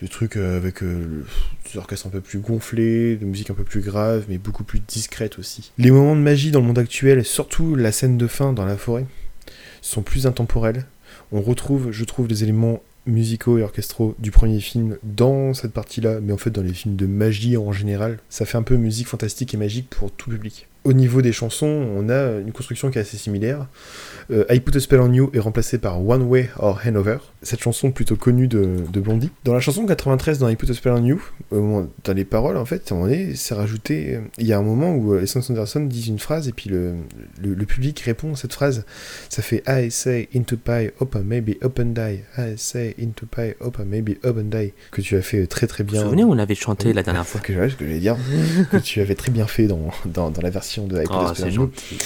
Du 0.00 0.08
truc 0.08 0.36
euh, 0.36 0.56
avec 0.56 0.82
euh, 0.82 1.24
des 1.70 1.78
orchestres 1.78 2.06
un 2.08 2.10
peu 2.10 2.20
plus 2.20 2.40
gonflés, 2.40 3.16
de 3.16 3.24
musique 3.24 3.50
un 3.50 3.54
peu 3.54 3.64
plus 3.64 3.80
grave, 3.80 4.24
mais 4.28 4.38
beaucoup 4.38 4.64
plus 4.64 4.80
discrète 4.80 5.38
aussi. 5.38 5.72
Les 5.78 5.90
moments 5.90 6.16
de 6.16 6.20
magie 6.20 6.50
dans 6.50 6.60
le 6.60 6.66
monde 6.66 6.78
actuel, 6.78 7.24
surtout 7.24 7.76
la 7.76 7.92
scène 7.92 8.18
de 8.18 8.26
fin 8.26 8.52
dans 8.52 8.64
la 8.64 8.76
forêt, 8.76 9.06
sont 9.82 10.02
plus 10.02 10.26
intemporels. 10.26 10.84
On 11.30 11.40
retrouve, 11.40 11.92
je 11.92 12.04
trouve, 12.04 12.26
les 12.26 12.42
éléments 12.42 12.82
musicaux 13.06 13.58
et 13.58 13.62
orchestraux 13.62 14.14
du 14.18 14.30
premier 14.30 14.60
film 14.60 14.96
dans 15.02 15.54
cette 15.54 15.72
partie-là, 15.72 16.20
mais 16.20 16.32
en 16.32 16.38
fait 16.38 16.50
dans 16.50 16.62
les 16.62 16.72
films 16.72 16.96
de 16.96 17.06
magie 17.06 17.56
en 17.56 17.72
général, 17.72 18.18
ça 18.28 18.46
fait 18.46 18.56
un 18.56 18.62
peu 18.62 18.76
musique 18.76 19.08
fantastique 19.08 19.54
et 19.54 19.56
magique 19.56 19.90
pour 19.90 20.10
tout 20.10 20.30
public. 20.30 20.66
Au 20.84 20.92
niveau 20.92 21.22
des 21.22 21.32
chansons, 21.32 21.66
on 21.66 22.10
a 22.10 22.40
une 22.40 22.52
construction 22.52 22.90
qui 22.90 22.98
est 22.98 23.00
assez 23.00 23.16
similaire. 23.16 23.66
Euh, 24.30 24.44
I 24.50 24.60
Put 24.60 24.76
a 24.76 24.80
Spell 24.80 25.00
on 25.00 25.12
You 25.12 25.30
est 25.32 25.38
remplacé 25.38 25.78
par 25.78 26.06
One 26.06 26.22
Way 26.22 26.50
or 26.58 26.80
Hanover, 26.84 27.18
cette 27.42 27.62
chanson 27.62 27.90
plutôt 27.90 28.16
connue 28.16 28.48
de, 28.48 28.76
de 28.92 29.00
Blondie. 29.00 29.30
Dans 29.44 29.54
la 29.54 29.60
chanson 29.60 29.84
93 29.86 30.38
dans 30.38 30.48
I 30.48 30.56
Put 30.56 30.70
a 30.70 30.74
Spell 30.74 30.92
on 30.92 31.04
You, 31.04 31.22
dans 31.50 32.12
les 32.14 32.24
paroles 32.24 32.56
en 32.58 32.64
fait, 32.66 32.90
moment 32.90 33.04
donné, 33.06 33.34
c'est 33.34 33.54
rajouté. 33.54 34.14
euh, 34.16 34.20
Il 34.38 34.46
y 34.46 34.52
a 34.52 34.58
un 34.58 34.62
moment 34.62 34.94
où 34.94 35.14
euh, 35.14 35.20
les 35.20 35.26
Sons 35.26 35.40
Anderson 35.50 35.80
disent 35.80 36.08
une 36.08 36.18
phrase 36.18 36.48
et 36.48 36.52
puis 36.52 36.68
le, 36.70 36.94
le, 37.42 37.54
le 37.54 37.64
public 37.66 37.98
répond 38.00 38.32
à 38.32 38.36
cette 38.36 38.52
phrase. 38.52 38.84
Ça 39.30 39.40
fait 39.42 39.62
I 39.66 39.90
say 39.90 40.28
into 40.34 40.56
pie, 40.56 40.90
open 41.00 41.22
maybe 41.24 41.56
open 41.62 41.94
die. 41.94 42.20
I 42.38 42.54
say 42.58 42.94
into 43.00 43.24
pie, 43.26 43.54
open 43.60 43.86
maybe 43.88 44.16
open 44.22 44.48
die. 44.50 44.72
Que 44.90 45.00
tu 45.00 45.16
as 45.16 45.22
fait 45.22 45.46
très 45.46 45.66
très 45.66 45.82
Vous 45.84 45.90
bien. 45.92 46.00
vous 46.00 46.06
souvenez, 46.08 46.24
on 46.24 46.34
l'avait 46.34 46.54
chanté 46.54 46.92
la 46.92 47.02
dernière 47.02 47.26
fois? 47.26 47.40
Que, 47.40 47.52
que 47.68 47.84
j'allais 47.84 47.98
dire, 48.00 48.16
que 48.70 48.76
tu 48.78 49.00
avais 49.00 49.14
très 49.14 49.30
bien 49.30 49.46
fait 49.46 49.66
dans, 49.66 49.90
dans, 50.06 50.30
dans 50.30 50.42
la 50.42 50.50
version 50.50 50.73
de 50.82 51.00
I 51.00 51.04
Oh, 51.10 51.32
gentil. 51.34 51.98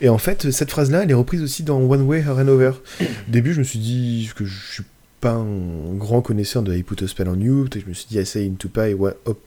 Et 0.00 0.08
en 0.08 0.18
fait, 0.18 0.50
cette 0.50 0.70
phrase-là, 0.70 1.02
elle 1.02 1.10
est 1.10 1.14
reprise 1.14 1.42
aussi 1.42 1.62
dans 1.64 1.78
One 1.80 2.02
Way 2.02 2.24
or 2.28 2.38
Hanover. 2.38 2.72
Au 3.00 3.04
début, 3.28 3.52
je 3.52 3.58
me 3.58 3.64
suis 3.64 3.78
dit 3.80 4.30
que 4.36 4.44
je 4.44 4.72
suis 4.74 4.84
pas 5.20 5.32
un 5.32 5.94
grand 5.94 6.22
connaisseur 6.22 6.62
de 6.62 6.74
I 6.74 6.82
Put 6.82 7.02
a 7.04 7.08
Spell 7.08 7.28
on 7.28 7.38
You. 7.38 7.66
Je 7.74 7.88
me 7.88 7.94
suis 7.94 8.06
dit 8.08 8.18
I 8.18 8.26
say 8.26 8.46
into 8.46 8.68
pie, 8.68 8.94
what, 8.94 9.14
up, 9.28 9.38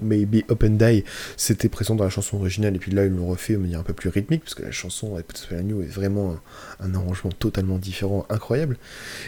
maybe 0.00 0.44
and 0.48 0.70
die. 0.78 1.02
C'était 1.36 1.68
présent 1.68 1.96
dans 1.96 2.04
la 2.04 2.10
chanson 2.10 2.36
originale. 2.36 2.76
Et 2.76 2.78
puis 2.78 2.92
là, 2.92 3.04
ils 3.04 3.10
l'ont 3.12 3.26
refait 3.26 3.54
de 3.54 3.58
manière 3.58 3.80
un 3.80 3.82
peu 3.82 3.94
plus 3.94 4.10
rythmique, 4.10 4.42
parce 4.44 4.54
que 4.54 4.62
la 4.62 4.70
chanson 4.70 5.18
I 5.18 5.22
Put 5.22 5.34
a 5.36 5.38
Spell 5.40 5.64
on 5.64 5.68
You 5.68 5.82
est 5.82 5.86
vraiment 5.86 6.36
un, 6.80 6.86
un 6.86 6.94
arrangement 6.94 7.30
totalement 7.38 7.78
différent, 7.78 8.24
incroyable. 8.30 8.76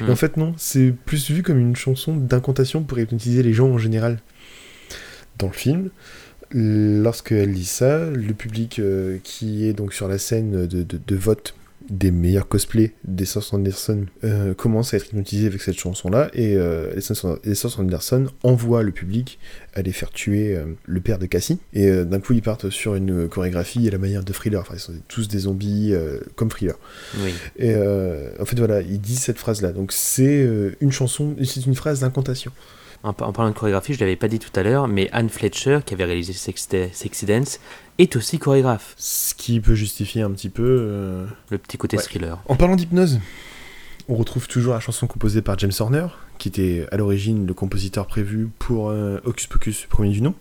Et 0.00 0.04
Mm. 0.04 0.10
en 0.10 0.16
fait, 0.16 0.36
non, 0.36 0.54
c'est 0.56 0.94
plus 1.06 1.30
vu 1.30 1.42
comme 1.42 1.58
une 1.58 1.74
chanson 1.74 2.14
d'incantation 2.16 2.82
pour 2.84 2.98
hypnotiser 3.00 3.42
les 3.42 3.52
gens 3.52 3.68
en 3.68 3.78
général. 3.78 4.20
Dans 5.38 5.48
le 5.48 5.52
film, 5.52 5.90
lorsqu'elle 6.54 7.52
dit 7.52 7.64
ça, 7.64 8.06
le 8.10 8.32
public 8.32 8.78
euh, 8.78 9.18
qui 9.22 9.66
est 9.66 9.72
donc 9.72 9.92
sur 9.92 10.08
la 10.08 10.18
scène 10.18 10.66
de, 10.66 10.82
de- 10.82 11.00
de 11.04 11.16
vote 11.16 11.54
des 11.90 12.10
meilleurs 12.10 12.48
cosplays 12.48 12.94
des 13.04 13.26
Sœurs 13.26 13.52
Anderson 13.52 14.06
euh, 14.24 14.54
commence 14.54 14.94
à 14.94 14.96
être 14.96 15.08
hypnotisé 15.10 15.46
avec 15.48 15.60
cette 15.60 15.76
chanson-là 15.78 16.30
et 16.32 16.56
euh, 16.56 16.90
Anderson 17.78 18.24
envoient 18.42 18.82
le 18.82 18.90
public 18.90 19.38
les 19.82 19.92
faire 19.92 20.10
tuer 20.10 20.56
euh, 20.56 20.64
le 20.86 21.00
père 21.02 21.18
de 21.18 21.26
Cassie 21.26 21.58
et 21.74 21.90
d'un 22.06 22.20
coup 22.20 22.32
ils 22.32 22.40
partent 22.40 22.70
sur 22.70 22.94
une 22.94 23.28
chorégraphie 23.28 23.86
à 23.86 23.90
la 23.90 23.98
manière 23.98 24.24
de 24.24 24.32
Thriller, 24.32 24.62
enfin 24.62 24.72
ils 24.76 24.80
sont 24.80 24.94
tous 25.08 25.28
des 25.28 25.40
zombies 25.40 25.92
comme 26.36 26.48
Thriller. 26.48 26.76
Oui. 27.18 27.34
Et 27.58 27.74
en 27.74 28.44
fait, 28.46 28.56
voilà, 28.56 28.80
il 28.80 28.98
dit 29.00 29.16
cette 29.16 29.36
phrase-là. 29.38 29.72
Donc 29.72 29.92
c'est 29.92 30.48
une 30.80 30.92
chanson, 30.92 31.36
c'est 31.44 31.66
une 31.66 31.74
phrase 31.74 32.00
d'incantation. 32.00 32.50
En, 33.04 33.12
par- 33.12 33.28
en 33.28 33.32
parlant 33.32 33.50
de 33.50 33.54
chorégraphie, 33.56 33.94
je 33.94 34.00
l'avais 34.00 34.16
pas 34.16 34.28
dit 34.28 34.38
tout 34.40 34.50
à 34.58 34.62
l'heure, 34.62 34.88
mais 34.88 35.08
Anne 35.12 35.28
Fletcher, 35.28 35.80
qui 35.86 35.94
avait 35.94 36.04
réalisé 36.04 36.32
Sex- 36.32 36.68
Sexy 36.92 37.26
Dance, 37.26 37.60
est 37.98 38.16
aussi 38.16 38.38
chorégraphe. 38.38 38.94
Ce 38.96 39.34
qui 39.34 39.60
peut 39.60 39.74
justifier 39.74 40.22
un 40.22 40.30
petit 40.32 40.48
peu. 40.48 40.64
euh, 40.66 41.26
Le 41.50 41.58
petit 41.58 41.76
côté 41.78 41.96
Ouais. 41.96 42.02
thriller. 42.02 42.38
En 42.48 42.56
parlant 42.56 42.74
d'hypnose, 42.76 43.20
on 44.08 44.16
retrouve 44.16 44.48
toujours 44.48 44.74
la 44.74 44.80
chanson 44.80 45.06
composée 45.06 45.42
par 45.42 45.58
James 45.58 45.72
Horner, 45.78 46.06
qui 46.38 46.48
était 46.48 46.86
à 46.90 46.96
l'origine 46.96 47.46
le 47.46 47.54
compositeur 47.54 48.06
prévu 48.06 48.48
pour 48.58 48.88
euh, 48.90 49.20
Hocus 49.24 49.46
Pocus, 49.46 49.86
premier 49.88 50.10
du 50.10 50.20
nom, 50.22 50.34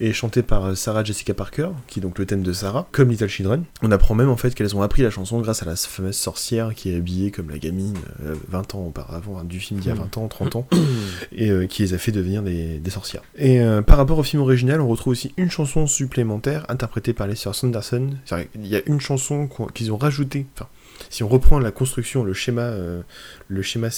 et 0.00 0.12
chantée 0.12 0.42
par 0.42 0.64
euh, 0.66 0.74
Sarah 0.74 1.04
Jessica 1.04 1.34
Parker, 1.34 1.68
qui 1.86 2.00
est 2.00 2.02
donc 2.02 2.18
le 2.18 2.26
thème 2.26 2.42
de 2.42 2.52
Sarah, 2.52 2.88
comme 2.92 3.10
Little 3.10 3.28
Children. 3.28 3.64
On 3.82 3.90
apprend 3.90 4.14
même 4.14 4.28
en 4.28 4.36
fait 4.36 4.54
qu'elles 4.54 4.76
ont 4.76 4.82
appris 4.82 5.02
la 5.02 5.10
chanson 5.10 5.40
grâce 5.40 5.62
à 5.62 5.66
la 5.66 5.76
fameuse 5.76 6.16
sorcière 6.16 6.74
qui 6.74 6.90
est 6.90 6.96
habillée 6.96 7.30
comme 7.30 7.50
la 7.50 7.58
gamine 7.58 7.96
euh, 8.24 8.34
20 8.48 8.74
ans 8.74 8.86
auparavant, 8.86 9.38
hein, 9.38 9.44
du 9.44 9.60
film 9.60 9.80
d'il 9.80 9.88
y 9.88 9.92
a 9.92 9.94
20 9.94 10.18
ans, 10.18 10.28
30 10.28 10.56
ans, 10.56 10.66
et 11.32 11.50
euh, 11.50 11.66
qui 11.66 11.82
les 11.82 11.94
a 11.94 11.98
fait 11.98 12.12
devenir 12.12 12.42
des, 12.42 12.78
des 12.78 12.90
sorcières. 12.90 13.22
Et 13.36 13.60
euh, 13.60 13.82
par 13.82 13.96
rapport 13.96 14.18
au 14.18 14.22
film 14.22 14.42
original, 14.42 14.80
on 14.80 14.88
retrouve 14.88 15.12
aussi 15.12 15.32
une 15.36 15.50
chanson 15.50 15.86
supplémentaire 15.86 16.66
interprétée 16.68 17.12
par 17.12 17.26
les 17.26 17.34
sœurs 17.34 17.54
Sanderson. 17.54 18.10
Qu'il 18.26 18.66
y 18.66 18.76
a 18.76 18.80
une 18.86 19.00
chanson 19.00 19.48
qu'ils 19.74 19.92
ont 19.92 19.96
rajoutée. 19.96 20.46
Enfin, 20.54 20.68
si 21.10 21.22
on 21.22 21.28
reprend 21.28 21.58
la 21.58 21.70
construction, 21.70 22.24
le 22.24 22.32
schéma, 22.34 22.62
euh, 22.62 23.02
le 23.48 23.62
schéma, 23.62 23.88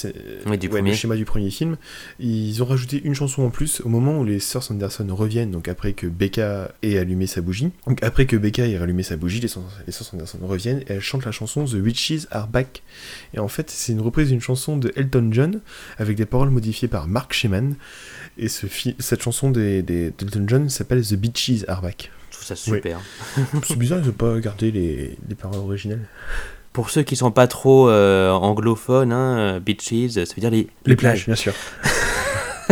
Oui, 0.45 0.57
du 0.57 0.67
ouais, 0.67 0.73
premier. 0.75 0.91
le 0.91 0.95
schéma 0.97 1.15
du 1.15 1.25
premier 1.25 1.49
film, 1.49 1.77
ils 2.19 2.61
ont 2.61 2.65
rajouté 2.65 3.01
une 3.03 3.13
chanson 3.13 3.43
en 3.43 3.49
plus 3.49 3.81
au 3.81 3.89
moment 3.89 4.19
où 4.19 4.25
les 4.25 4.39
sœurs 4.39 4.63
Sanderson 4.63 5.07
reviennent. 5.11 5.51
Donc 5.51 5.67
après 5.67 5.93
que 5.93 6.07
Becca 6.07 6.71
ait 6.83 6.97
allumé 6.97 7.27
sa 7.27 7.41
bougie. 7.41 7.69
Donc 7.87 8.03
après 8.03 8.25
que 8.25 8.35
Becca 8.35 8.67
ait 8.67 8.77
rallumé 8.77 9.03
sa 9.03 9.15
bougie, 9.17 9.39
les 9.39 9.47
sœurs, 9.47 9.63
les 9.85 9.91
sœurs 9.93 10.07
Sanderson 10.07 10.39
reviennent 10.41 10.79
et 10.81 10.93
elles 10.93 11.01
chantent 11.01 11.25
la 11.25 11.31
chanson 11.31 11.65
The 11.65 11.73
Witches 11.73 12.27
Are 12.31 12.47
Back. 12.47 12.83
Et 13.33 13.39
en 13.39 13.47
fait, 13.47 13.69
c'est 13.69 13.91
une 13.93 14.01
reprise 14.01 14.29
d'une 14.29 14.41
chanson 14.41 14.77
de 14.77 14.91
Elton 14.95 15.29
John 15.31 15.61
avec 15.97 16.17
des 16.17 16.25
paroles 16.25 16.49
modifiées 16.49 16.87
par 16.87 17.07
Mark 17.07 17.33
Sheman. 17.33 17.75
Et 18.37 18.49
ce 18.49 18.67
cette 18.99 19.21
chanson 19.23 19.49
d'Elton 19.49 20.43
John 20.47 20.69
s'appelle 20.69 21.01
The 21.05 21.15
Bitches 21.15 21.63
Are 21.67 21.81
Back. 21.81 22.11
Je 22.29 22.35
trouve 22.35 22.45
ça 22.47 22.55
super. 22.55 22.99
C'est 23.63 23.77
bizarre, 23.77 23.99
ils 23.99 24.05
n'ont 24.07 24.11
pas 24.11 24.39
gardé 24.39 24.71
les, 24.71 25.17
les 25.27 25.35
paroles 25.35 25.57
originales. 25.59 26.07
Pour 26.73 26.89
ceux 26.89 27.03
qui 27.03 27.15
sont 27.15 27.31
pas 27.31 27.47
trop 27.47 27.89
euh, 27.89 28.31
anglophones, 28.31 29.11
hein, 29.11 29.37
euh, 29.37 29.59
Beaches, 29.59 30.09
ça 30.09 30.21
veut 30.21 30.41
dire 30.41 30.51
les, 30.51 30.67
Les 30.85 30.95
plages, 30.95 31.25
bien 31.25 31.35
sûr. 31.35 31.53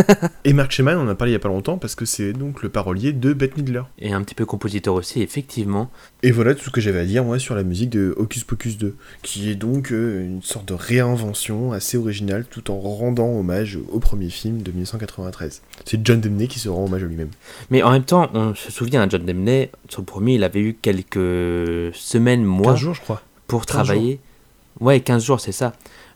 et 0.44 0.52
Mark 0.52 0.72
Sheman, 0.72 0.98
on 0.98 1.02
en 1.02 1.08
a 1.08 1.14
parlé 1.14 1.32
il 1.32 1.34
y 1.34 1.36
a 1.36 1.40
pas 1.40 1.48
longtemps 1.48 1.78
parce 1.78 1.94
que 1.94 2.04
c'est 2.04 2.32
donc 2.32 2.62
le 2.62 2.68
parolier 2.68 3.12
de 3.12 3.32
Bette 3.32 3.56
Midler. 3.56 3.82
Et 3.98 4.12
un 4.12 4.22
petit 4.22 4.34
peu 4.34 4.44
compositeur 4.44 4.94
aussi, 4.94 5.22
effectivement. 5.22 5.90
Et 6.22 6.30
voilà 6.30 6.54
tout 6.54 6.64
ce 6.64 6.70
que 6.70 6.80
j'avais 6.80 7.00
à 7.00 7.04
dire 7.04 7.24
moi 7.24 7.38
sur 7.38 7.54
la 7.54 7.62
musique 7.62 7.90
de 7.90 8.14
Hocus 8.16 8.44
Pocus 8.44 8.78
2, 8.78 8.94
qui 9.22 9.50
est 9.50 9.54
donc 9.54 9.92
euh, 9.92 10.24
une 10.24 10.42
sorte 10.42 10.66
de 10.66 10.74
réinvention 10.74 11.72
assez 11.72 11.96
originale 11.96 12.44
tout 12.48 12.70
en 12.70 12.78
rendant 12.78 13.28
hommage 13.28 13.78
au 13.90 13.98
premier 13.98 14.30
film 14.30 14.62
de 14.62 14.70
1993. 14.70 15.62
C'est 15.84 16.04
John 16.04 16.20
Demney 16.20 16.48
qui 16.48 16.58
se 16.58 16.68
rend 16.68 16.84
hommage 16.84 17.02
à 17.02 17.06
lui-même. 17.06 17.30
Mais 17.70 17.82
en 17.82 17.90
même 17.90 18.04
temps, 18.04 18.28
on 18.34 18.54
se 18.54 18.70
souvient, 18.70 19.02
hein, 19.02 19.08
John 19.08 19.24
Demney, 19.24 19.70
sur 19.88 20.02
le 20.02 20.06
premier, 20.06 20.34
il 20.34 20.44
avait 20.44 20.60
eu 20.60 20.74
quelques 20.80 21.94
semaines, 21.94 22.44
mois 22.44 22.72
15 22.72 22.80
jours 22.80 22.94
je 22.94 23.00
crois. 23.00 23.22
Pour 23.46 23.66
travailler. 23.66 24.20
Ouais, 24.80 25.00
15 25.00 25.24
jours, 25.24 25.40
c'est 25.40 25.52
ça. 25.52 25.72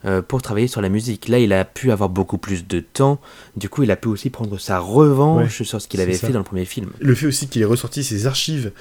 euh, 0.07 0.23
pour 0.23 0.41
travailler 0.43 0.67
sur 0.67 0.81
la 0.81 0.89
musique. 0.89 1.29
Là, 1.29 1.39
il 1.39 1.53
a 1.53 1.65
pu 1.65 1.93
avoir 1.93 2.09
beaucoup 2.09 2.39
plus 2.39 2.67
de 2.67 2.81
temps. 2.81 3.21
Du 3.57 3.69
coup, 3.69 3.83
il 3.83 3.91
a 3.91 3.97
pu 3.97 4.09
aussi 4.09 4.31
prendre 4.31 4.59
sa 4.59 4.79
revanche 4.79 5.63
sur 5.63 5.81
ce 5.81 5.89
qu'il 5.89 6.01
avait 6.01 6.15
ça. 6.15 6.27
fait 6.27 6.33
dans 6.33 6.39
le 6.41 6.45
premier 6.45 6.65
film. 6.65 6.91
Le 7.01 7.15
fait 7.15 7.27
aussi 7.27 7.49
qu'il 7.49 7.61
ait 7.63 7.67
ressorti 7.67 8.03
ses 8.05 8.27
archives 8.27 8.73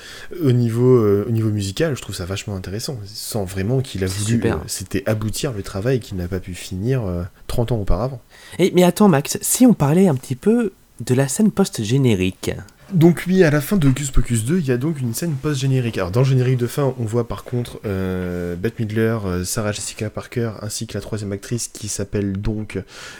au 0.44 0.52
niveau, 0.52 0.98
euh, 0.98 1.26
au 1.28 1.32
niveau 1.32 1.50
musical, 1.50 1.96
je 1.96 2.02
trouve 2.02 2.16
ça 2.16 2.26
vachement 2.26 2.56
intéressant. 2.56 2.98
Sans 3.06 3.44
vraiment 3.46 3.82
qu'il 3.82 4.04
a 4.04 4.08
voulu, 4.08 4.42
euh, 4.46 4.54
c'était 4.68 5.04
aboutir 5.08 5.52
le 5.54 5.64
travail 5.64 6.00
qu'il 6.00 6.18
n'a 6.18 6.28
pas 6.28 6.40
pu 6.40 6.54
finir 6.54 7.06
euh, 7.06 7.24
30 7.48 7.72
ans 7.74 7.78
auparavant. 7.80 8.22
Et, 8.58 8.72
mais 8.76 8.84
attends, 8.84 9.10
Max, 9.10 9.38
si 9.42 9.66
on 9.66 9.74
parlait 9.74 10.08
un 10.08 10.16
petit 10.16 10.36
peu 10.36 10.72
de 11.02 11.14
la 11.14 11.28
scène 11.28 11.52
post-générique. 11.52 12.52
Donc 12.94 13.26
oui, 13.28 13.44
à 13.44 13.52
la 13.52 13.62
fin 13.62 13.78
de 13.78 13.88
Hocus 13.88 14.10
Pocus 14.10 14.46
2, 14.46 14.60
il 14.60 14.66
y 14.66 14.72
a 14.72 14.78
donc 14.78 15.00
une 15.00 15.14
scène 15.14 15.36
post-générique. 15.36 15.98
Alors 16.00 16.10
dans 16.10 16.22
le 16.22 16.26
générique 16.26 16.58
de 16.58 16.66
fin, 16.66 16.96
on 16.98 17.06
voit 17.06 17.28
par 17.28 17.44
contre 17.44 17.80
euh, 17.86 18.56
Bette 18.56 18.80
Midler, 18.80 19.16
euh, 19.26 19.44
Sarah 19.44 19.72
Jessica 19.72 20.10
Parker, 20.10 20.54
ainsi 20.62 20.88
que 20.88 20.96
la 20.96 21.02
troisième 21.02 21.32
actrice 21.32 21.68
qui 21.68 21.88
s'appelle 21.88 22.34
donc 22.34 22.80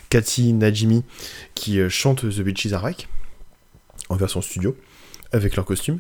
Cathy 0.10 0.54
Najimy, 0.54 1.04
qui 1.54 1.80
euh, 1.80 1.88
chante 1.88 2.22
The 2.22 2.42
Bitches 2.42 2.74
Are 2.74 2.82
Back, 2.82 3.08
en 4.10 4.16
version 4.16 4.42
studio, 4.42 4.76
avec 5.34 5.56
leur 5.56 5.66
costume. 5.66 6.00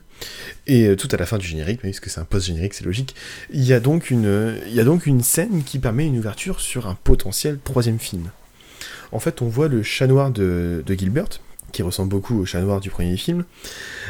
Et 0.65 0.87
euh, 0.87 0.95
tout 0.95 1.09
à 1.11 1.17
la 1.17 1.27
fin 1.27 1.37
du 1.37 1.45
générique, 1.45 1.81
oui, 1.83 1.91
parce 1.91 1.99
que 1.99 2.09
c'est 2.09 2.19
un 2.19 2.25
post-générique, 2.25 2.73
c'est 2.73 2.85
logique, 2.85 3.13
il 3.51 3.63
y, 3.63 3.73
a 3.73 3.79
donc 3.79 4.09
une, 4.09 4.57
il 4.65 4.73
y 4.73 4.79
a 4.79 4.83
donc 4.83 5.05
une 5.05 5.21
scène 5.21 5.63
qui 5.63 5.77
permet 5.77 6.07
une 6.07 6.17
ouverture 6.17 6.59
sur 6.59 6.87
un 6.87 6.95
potentiel 6.95 7.59
troisième 7.63 7.99
film. 7.99 8.31
En 9.11 9.19
fait, 9.19 9.43
on 9.43 9.47
voit 9.47 9.67
le 9.67 9.83
chat 9.83 10.07
noir 10.07 10.31
de 10.31 10.83
Gilbert, 10.87 11.39
qui 11.71 11.81
ressemble 11.83 12.09
beaucoup 12.09 12.39
au 12.39 12.45
chat 12.45 12.61
noir 12.61 12.79
du 12.79 12.89
premier 12.89 13.17
film, 13.17 13.45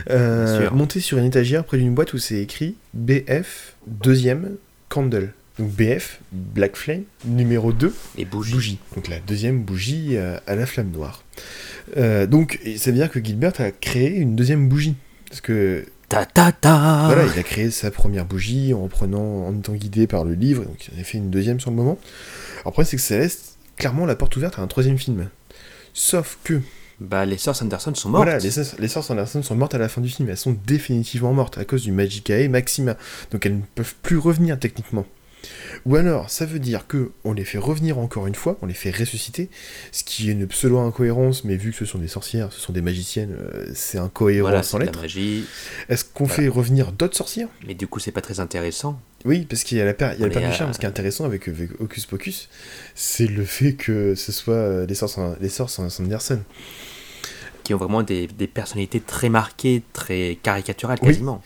euh, 0.09 0.69
monté 0.71 0.99
sur 0.99 1.17
une 1.17 1.25
étagère 1.25 1.63
près 1.63 1.77
d'une 1.77 1.93
boîte 1.93 2.13
où 2.13 2.17
c'est 2.17 2.41
écrit 2.41 2.75
BF 2.93 3.75
deuxième 3.87 4.55
candle. 4.89 5.33
Donc 5.57 5.71
BF, 5.71 6.21
Black 6.31 6.77
Flame, 6.77 7.03
numéro 7.25 7.73
2, 7.73 7.93
Les 8.17 8.23
bougies. 8.23 8.53
bougie. 8.53 8.79
Donc 8.95 9.09
la 9.09 9.19
deuxième 9.19 9.61
bougie 9.61 10.15
euh, 10.15 10.37
à 10.47 10.55
la 10.55 10.65
flamme 10.65 10.91
noire. 10.91 11.23
Euh, 11.97 12.25
donc 12.27 12.59
et 12.63 12.77
ça 12.77 12.91
veut 12.91 12.97
dire 12.97 13.11
que 13.11 13.23
Gilbert 13.23 13.59
a 13.59 13.71
créé 13.71 14.09
une 14.15 14.35
deuxième 14.37 14.69
bougie. 14.69 14.95
Parce 15.27 15.41
que 15.41 15.85
Ta 16.07 16.25
ta 16.25 16.51
ta 16.51 17.03
voilà, 17.05 17.25
il 17.31 17.37
a 17.39 17.43
créé 17.43 17.69
sa 17.69 17.91
première 17.91 18.25
bougie 18.25 18.73
en 18.73 18.87
prenant, 18.87 19.45
en 19.45 19.55
étant 19.55 19.73
guidé 19.73 20.07
par 20.07 20.23
le 20.23 20.33
livre, 20.33 20.63
donc 20.63 20.87
il 20.87 20.97
en 20.97 21.01
a 21.01 21.03
fait 21.03 21.19
une 21.19 21.29
deuxième 21.29 21.59
sur 21.59 21.69
le 21.69 21.75
moment. 21.75 21.99
Après, 22.65 22.83
c'est 22.83 22.95
que 22.95 23.01
ça 23.01 23.19
laisse 23.19 23.57
clairement 23.77 24.07
la 24.07 24.15
porte 24.15 24.35
ouverte 24.35 24.57
à 24.57 24.63
un 24.63 24.67
troisième 24.67 24.97
film. 24.97 25.29
Sauf 25.93 26.39
que, 26.43 26.61
Bah, 26.99 27.25
les 27.25 27.37
sœurs 27.37 27.55
Sanderson 27.55 27.93
sont 27.95 28.09
mortes. 28.09 28.25
voilà, 28.25 28.39
les, 28.39 28.49
les 28.79 28.87
sœurs 28.87 29.03
Sanderson 29.03 29.41
sont 29.41 29.55
mortes 29.55 29.73
à 29.73 29.77
la 29.77 29.87
fin 29.87 30.01
du 30.01 30.09
film, 30.09 30.29
elles 30.29 30.37
sont 30.37 30.55
définitivement 30.65 31.33
mortes 31.33 31.57
à 31.57 31.65
cause 31.65 31.83
du 31.83 31.91
Magicae 31.91 32.49
Maxima, 32.49 32.95
donc 33.31 33.45
elles 33.45 33.57
ne 33.57 33.63
peuvent 33.75 33.95
plus 34.01 34.17
revenir 34.17 34.59
techniquement. 34.59 35.05
Ou 35.85 35.95
alors, 35.95 36.29
ça 36.29 36.45
veut 36.45 36.59
dire 36.59 36.87
que 36.87 37.11
on 37.23 37.33
les 37.33 37.45
fait 37.45 37.57
revenir 37.57 37.97
encore 37.97 38.27
une 38.27 38.35
fois, 38.35 38.57
on 38.61 38.65
les 38.65 38.73
fait 38.73 38.91
ressusciter, 38.91 39.49
ce 39.91 40.03
qui 40.03 40.29
est 40.29 40.33
une 40.33 40.47
pseudo-incohérence, 40.47 41.43
mais 41.45 41.55
vu 41.55 41.71
que 41.71 41.77
ce 41.77 41.85
sont 41.85 41.97
des 41.97 42.07
sorcières, 42.07 42.51
ce 42.51 42.59
sont 42.59 42.73
des 42.73 42.81
magiciennes, 42.81 43.35
euh, 43.39 43.71
c'est 43.73 43.97
incohérent 43.97 44.49
Voilà, 44.49 44.63
sans 44.63 44.79
de 44.79 44.85
la 44.85 44.91
magie. 44.91 45.45
Est-ce 45.87 46.03
qu'on 46.05 46.25
Voilà. 46.25 46.43
fait 46.43 46.47
revenir 46.49 46.91
d'autres 46.91 47.15
sorcières? 47.17 47.47
Mais 47.65 47.73
du 47.75 47.87
coup, 47.87 47.99
c'est 47.99 48.11
pas 48.11 48.21
très 48.21 48.39
intéressant. 48.39 48.99
Oui, 49.25 49.45
parce 49.49 49.63
qu'il 49.63 49.77
y 49.77 49.81
a 49.81 49.85
la 49.85 49.93
paire, 49.93 50.13
il 50.15 50.21
y 50.21 50.25
a 50.25 50.29
du 50.29 50.37
à- 50.37 50.51
charme. 50.51 50.73
Ce 50.73 50.79
qui 50.79 50.85
est 50.85 50.89
intéressant 50.89 51.25
avec, 51.25 51.47
avec 51.47 51.69
Hocus 51.81 52.05
Pocus, 52.05 52.49
c'est 52.95 53.27
le 53.27 53.43
fait 53.45 53.73
que 53.73 54.15
ce 54.15 54.31
soit 54.31 54.53
euh, 54.55 54.85
les 54.85 54.95
sœurs 54.95 55.09
San- 55.09 55.35
les 55.41 55.49
sœurs 55.49 55.69
San- 55.69 55.89
Sanderson. 55.89 56.39
Qui 57.69 57.75
ont 57.75 57.77
vraiment 57.77 58.01
des, 58.01 58.25
des 58.25 58.47
personnalités 58.47 58.99
très 58.99 59.29
marquées, 59.29 59.83
très 59.93 60.39
caricaturales 60.41 60.97
Oui. 61.03 61.09
quasiment. 61.09 61.39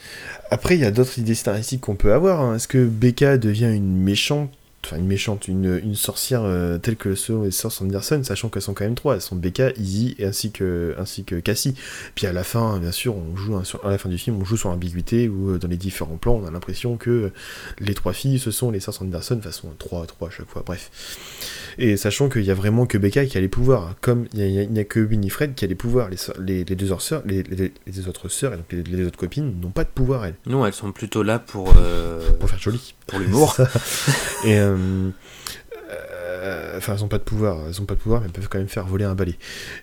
Après, 0.51 0.75
il 0.75 0.79
y 0.79 0.85
a 0.85 0.91
d'autres 0.91 1.19
idées 1.19 1.35
scénaristiques 1.35 1.81
qu'on 1.81 1.95
peut 1.95 2.13
avoir. 2.13 2.39
hein. 2.39 2.55
Est-ce 2.55 2.69
que 2.69 2.85
Becca 2.85 3.37
devient 3.37 3.73
une 3.75 3.97
méchante, 3.97 4.49
enfin 4.85 4.97
une 4.97 5.07
méchante, 5.07 5.47
une, 5.47 5.79
une 5.83 5.95
sorcière 5.95 6.41
euh, 6.43 6.77
telle 6.77 6.95
que 6.95 7.15
sont 7.15 7.43
les 7.43 7.51
sœurs 7.51 7.71
Sanderson, 7.71 8.21
sachant 8.23 8.49
qu'elles 8.49 8.61
sont 8.61 8.73
quand 8.73 8.83
même 8.83 8.95
trois. 8.95 9.15
Elles 9.15 9.21
sont 9.21 9.35
Becca, 9.35 9.71
Izzy 9.77 10.15
et 10.19 10.25
ainsi 10.25 10.51
que, 10.51 10.95
ainsi 10.97 11.23
que 11.23 11.35
Cassie. 11.39 11.75
Puis 12.15 12.27
à 12.27 12.33
la 12.33 12.43
fin, 12.43 12.79
bien 12.79 12.91
sûr, 12.91 13.15
on 13.15 13.35
joue 13.35 13.55
à 13.55 13.89
la 13.89 13.97
fin 13.97 14.09
du 14.09 14.17
film, 14.17 14.37
on 14.41 14.45
joue 14.45 14.57
sur 14.57 14.69
l'ambiguïté 14.69 15.27
où 15.29 15.51
euh, 15.51 15.57
dans 15.57 15.67
les 15.67 15.77
différents 15.77 16.17
plans, 16.17 16.41
on 16.43 16.45
a 16.45 16.51
l'impression 16.51 16.97
que 16.97 17.31
les 17.79 17.93
trois 17.93 18.13
filles, 18.13 18.39
ce 18.39 18.51
sont 18.51 18.71
les 18.71 18.79
sœurs 18.79 18.93
Sanderson, 18.95 19.35
de 19.35 19.41
façon 19.41 19.69
3 19.79 20.03
à 20.03 20.05
3 20.05 20.27
à 20.27 20.31
chaque 20.31 20.49
fois, 20.49 20.63
bref. 20.65 20.91
Et 21.77 21.97
sachant 21.97 22.29
qu'il 22.29 22.43
y 22.43 22.51
a 22.51 22.53
vraiment 22.53 22.85
que 22.85 22.97
Becca 22.97 23.25
qui 23.25 23.37
a 23.37 23.41
les 23.41 23.47
pouvoirs, 23.47 23.95
comme 24.01 24.25
il 24.33 24.69
n'y 24.71 24.77
a, 24.79 24.81
a 24.81 24.83
que 24.83 24.99
Winifred 24.99 25.55
qui 25.55 25.65
a 25.65 25.67
les 25.67 25.75
pouvoirs, 25.75 26.09
les, 26.09 26.17
les, 26.39 26.63
les 26.65 26.75
deux 26.75 26.91
autres 26.91 27.01
sœurs, 27.01 27.23
les, 27.25 27.41
les- 27.43 27.71
deux 27.91 28.07
autres 28.07 28.27
sœurs 28.29 28.53
et 28.53 28.57
donc 28.57 28.65
les, 28.71 29.05
autres 29.05 29.17
copines 29.17 29.59
n'ont 29.59 29.71
pas 29.71 29.83
de 29.83 29.89
pouvoir 29.89 30.25
elles, 30.25 30.35
Non, 30.45 30.65
elles 30.65 30.73
sont 30.73 30.91
plutôt 30.91 31.23
là 31.23 31.39
pour, 31.39 31.73
euh, 31.77 32.31
pour 32.39 32.49
faire 32.49 32.59
joli. 32.59 32.93
pour 33.07 33.19
l'humour. 33.19 33.55
Et 34.45 34.59
euh, 34.59 34.72
enfin, 36.77 36.93
elles 36.95 37.03
ont 37.03 37.07
pas 37.07 37.17
de 37.19 37.23
pouvoir, 37.23 37.59
elles 37.67 37.81
ont 37.81 37.85
pas 37.85 37.95
de 37.95 37.99
pouvoir, 37.99 38.21
mais 38.21 38.27
elles 38.27 38.33
peuvent 38.33 38.49
quand 38.49 38.57
même 38.57 38.67
faire 38.67 38.85
voler 38.87 39.05
un 39.05 39.15
balai. 39.15 39.37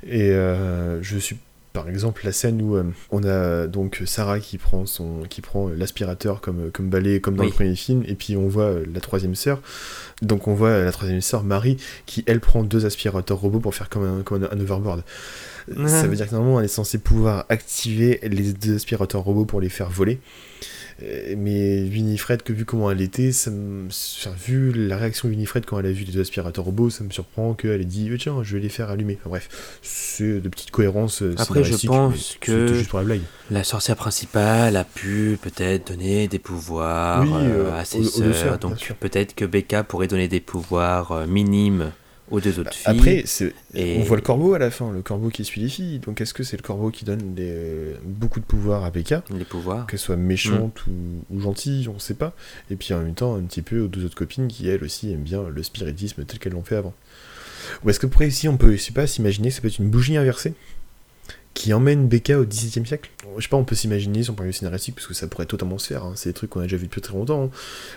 Et 0.07 0.31
euh, 0.31 1.03
je 1.03 1.18
suis 1.18 1.37
par 1.72 1.88
exemple 1.88 2.22
la 2.24 2.33
scène 2.33 2.61
où 2.62 2.74
euh, 2.74 2.83
on 3.12 3.22
a 3.22 3.68
donc 3.68 4.03
Sarah 4.05 4.40
qui 4.40 4.59
prend 4.59 4.87
son 4.87 5.22
qui 5.31 5.40
prend 5.40 5.68
l'aspirateur 5.68 6.40
comme 6.40 6.72
comme 6.72 6.88
balai 6.90 7.20
comme 7.20 7.37
dans 7.37 7.44
Oui. 7.44 7.50
le 7.50 7.55
premier 7.55 7.76
film 7.76 8.03
et 8.09 8.16
puis 8.16 8.37
on 8.37 8.48
voit 8.48 8.64
euh, 8.64 8.85
la 8.92 8.98
troisième 9.00 9.37
sœur 9.37 9.61
donc 10.20 10.48
on 10.48 10.55
voit 10.55 10.83
la 10.83 10.90
troisième 10.90 11.20
sœur 11.20 11.44
Marie 11.44 11.76
qui 12.07 12.24
elle 12.26 12.40
prend 12.40 12.64
deux 12.64 12.87
aspirateurs 12.87 13.38
robots 13.38 13.61
pour 13.61 13.72
faire 13.76 13.88
comme 13.88 14.03
un, 14.03 14.22
comme 14.24 14.42
un, 14.42 14.48
un 14.50 14.59
overboard 14.61 15.05
ça 15.87 16.09
veut 16.09 16.16
dire 16.16 16.26
que 16.26 16.33
normalement 16.35 16.59
elle 16.59 16.64
est 16.64 16.68
censée 16.68 16.98
pouvoir 16.98 17.46
activer 17.50 18.18
les 18.24 18.53
deux 18.53 18.74
aspirateurs 18.74 19.20
robots 19.22 19.44
pour 19.44 19.61
les 19.61 19.68
faire 19.68 19.90
voler 19.90 20.18
Euh, 20.18 20.80
mais 21.37 21.83
Winifred, 21.83 22.43
que 22.43 22.53
vu 22.53 22.65
comment 22.65 22.91
elle 22.91 23.01
était, 23.01 23.33
ça 23.33 23.51
me... 23.51 23.87
enfin, 23.89 24.31
vu 24.47 24.73
la 24.73 24.97
réaction 24.97 25.29
de 25.29 25.33
Winifred 25.35 25.65
quand 25.67 25.79
elle 25.79 25.87
a 25.87 25.93
vu 25.93 26.05
les 26.05 26.13
deux 26.13 26.21
aspirateurs 26.21 26.65
robots, 26.65 26.91
ça 26.91 27.05
me 27.05 27.11
surprend 27.11 27.55
qu'elle 27.55 27.81
ait 27.81 27.85
dit 27.85 28.11
Eh, 28.13 28.19
tiens, 28.19 28.43
je 28.43 28.57
vais 28.57 28.63
les 28.63 28.69
faire 28.69 28.91
allumer. 28.91 29.17
Enfin, 29.21 29.31
bref, 29.31 29.79
c'est 29.83 30.41
de 30.41 30.49
petites 30.49 30.71
cohérences. 30.71 31.23
euh, 31.23 31.35
Après, 31.39 31.65
je 31.65 31.87
pense 31.87 32.37
que- 32.41 32.75
juste 32.75 32.91
pour 32.91 32.99
la 32.99 33.05
blague. 33.05 33.21
La 33.51 33.65
sorcière 33.65 33.97
principale 33.97 34.77
a 34.77 34.85
pu 34.85 35.39
peut-être 35.43 35.89
donner 35.93 36.29
des 36.29 36.39
pouvoirs 36.39 37.23
Oui, 37.23 37.31
euh, 37.33 37.67
euh, 37.71 37.79
à 37.81 37.85
ses 37.85 38.05
sœurs. 38.05 38.59
donc 38.59 38.93
peut-être 39.01 39.35
que 39.35 39.45
Becca 39.45 39.83
pourrait 39.83 40.07
donner 40.09 40.29
des 40.29 40.41
pouvoirs 40.41 41.13
euh, 41.13 41.27
minimes 41.27 41.93
aux 42.31 42.40
deux 42.40 42.59
autres 42.61 42.73
filles. 42.73 42.87
Après, 42.87 43.25
Et- 43.75 43.99
on 43.99 44.03
voit 44.03 44.16
le 44.16 44.23
corbeau 44.23 44.55
à 44.55 44.59
la 44.59 44.71
fin, 44.71 44.93
le 44.93 45.03
corbeau 45.03 45.29
qui 45.29 45.45
suit 45.45 45.61
les 45.61 45.69
filles. 45.69 45.99
Donc 45.99 46.21
est-ce 46.21 46.33
que 46.35 46.43
c'est 46.43 46.57
le 46.57 46.62
corbeau 46.62 46.90
qui 46.90 47.05
donne 47.05 47.35
des- 47.35 47.95
beaucoup 48.05 48.40
de 48.40 48.45
pouvoir 48.45 48.85
à 48.85 48.90
Becca 48.90 49.23
les 49.37 49.45
pouvoirs. 49.45 49.87
Qu'elle 49.87 49.99
soit 49.99 50.16
méchante 50.16 50.83
Mm. 50.87 50.90
ou, 51.31 51.37
ou 51.37 51.40
gentille, 51.40 51.88
on 51.88 51.99
sait 51.99 52.14
pas. 52.14 52.35
Et 52.71 52.77
puis 52.77 52.95
en 52.95 52.99
même 53.03 53.14
temps, 53.14 53.35
un 53.35 53.43
petit 53.43 53.62
peu 53.62 53.81
aux 53.81 53.88
deux 53.88 54.05
autres 54.05 54.14
copines 54.16 54.49
qui, 54.49 54.69
elles 54.69 54.85
aussi, 54.85 55.11
aiment 55.12 55.23
bien 55.23 55.43
le 55.49 55.62
spiritisme 55.62 56.25
tel 56.25 56.38
qu'elles 56.38 56.53
l'ont 56.53 56.62
fait 56.64 56.77
avant. 56.77 56.95
Ou 57.85 57.90
est-ce 57.90 58.01
que 58.01 58.07
pour 58.07 58.23
ici, 58.23 58.49
on 58.49 58.57
peut, 58.57 58.73
je 58.73 58.77
sais 58.79 58.93
pas, 58.93 59.07
s'imaginer 59.07 59.49
que 59.49 59.55
ça 59.55 59.61
peut 59.61 59.69
être 59.69 59.79
une 59.79 59.90
bougie 59.90 60.16
inversée? 60.16 60.55
Qui 61.53 61.73
emmène 61.75 62.07
Becca 62.09 62.39
au 62.39 62.45
XVIIe 62.47 62.87
siècle 62.87 63.11
Je 63.37 63.43
sais 63.43 63.49
pas, 63.49 63.57
on 63.57 63.65
peut 63.65 63.75
s'imaginer 63.75 64.23
son 64.23 64.35
point 64.35 64.47
de 64.47 64.51
vue 64.51 64.57
scénaristique, 64.57 64.95
parce 64.95 65.07
que 65.07 65.15
ça 65.15 65.27
pourrait 65.27 65.47
totalement 65.47 65.79
se 65.79 65.89
faire. 65.89 66.05
hein. 66.05 66.13
C'est 66.15 66.31
des 66.31 66.33
trucs 66.35 66.49
qu'on 66.51 66.61
a 66.61 66.63
déjà 66.63 66.77
vu 66.77 66.85
depuis 66.87 67.01
très 67.01 67.13
longtemps. 67.13 67.45
hein. 67.45 67.51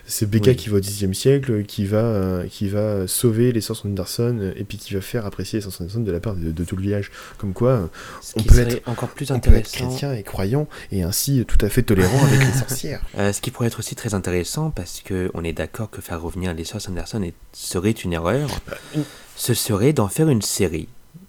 C'est 0.06 0.30
Becca 0.30 0.50
Oui. 0.52 0.56
qui 0.58 0.70
va 0.70 0.78
au 0.78 0.80
XIXe 0.80 1.18
siècle, 1.18 1.64
qui 1.64 1.86
va, 1.86 1.98
euh, 1.98 2.48
qui 2.48 2.68
va 2.68 3.08
sauver 3.08 3.52
les 3.52 3.62
sœurs 3.62 3.82
Anderson, 3.86 4.38
euh, 4.42 4.54
et 4.58 4.64
puis 4.64 4.78
qui 4.78 4.94
va 4.96 5.02
faire 5.02 5.26
apprécier 5.26 5.60
les 5.60 5.64
sœurs 5.64 5.80
Anderson 5.80 6.00
de 6.02 6.12
la 6.12 6.20
part 6.20 6.36
de, 6.36 6.52
de 6.52 6.64
tout 6.64 6.76
le 6.76 6.82
village. 6.82 7.12
Comme 7.38 7.54
quoi, 7.54 7.70
euh, 7.70 7.88
Ce 8.22 8.34
on 8.38 8.42
qui 8.42 8.48
peut 8.48 8.60
être- 8.60 8.88
encore 8.90 9.10
plus 9.10 9.32
on 9.32 9.40
peut 9.40 9.54
être 9.54 9.72
chrétien 9.72 10.14
et 10.14 10.24
croyant, 10.24 10.68
et 10.92 11.04
ainsi 11.04 11.46
tout 11.48 11.64
à 11.64 11.70
fait 11.70 11.84
tolérant 11.84 12.24
avec 12.26 12.40
les 12.40 12.54
sorcières. 12.60 13.02
Euh, 13.18 13.32
ce 13.32 13.40
qui 13.40 13.52
pourrait 13.52 13.68
être 13.68 13.80
aussi 13.80 13.96
très 13.96 14.14
intéressant 14.16 14.72
parce 14.72 15.02
que 15.02 15.30
on 15.36 15.44
est 15.44 15.54
d'accord 15.54 15.90
que 15.92 16.02
faire 16.02 16.22
revenir 16.22 16.54
les 16.54 16.64
Sanderson 16.66 17.22
est- 17.22 17.34
serait 17.54 17.92
une 17.92 18.14
erreur. 18.14 18.50
une- 18.96 19.04
Ce 19.36 19.54
serait 19.56 19.94
d'en 19.94 20.08
faire 20.10 20.30
une 20.30 20.42
série 20.44 20.88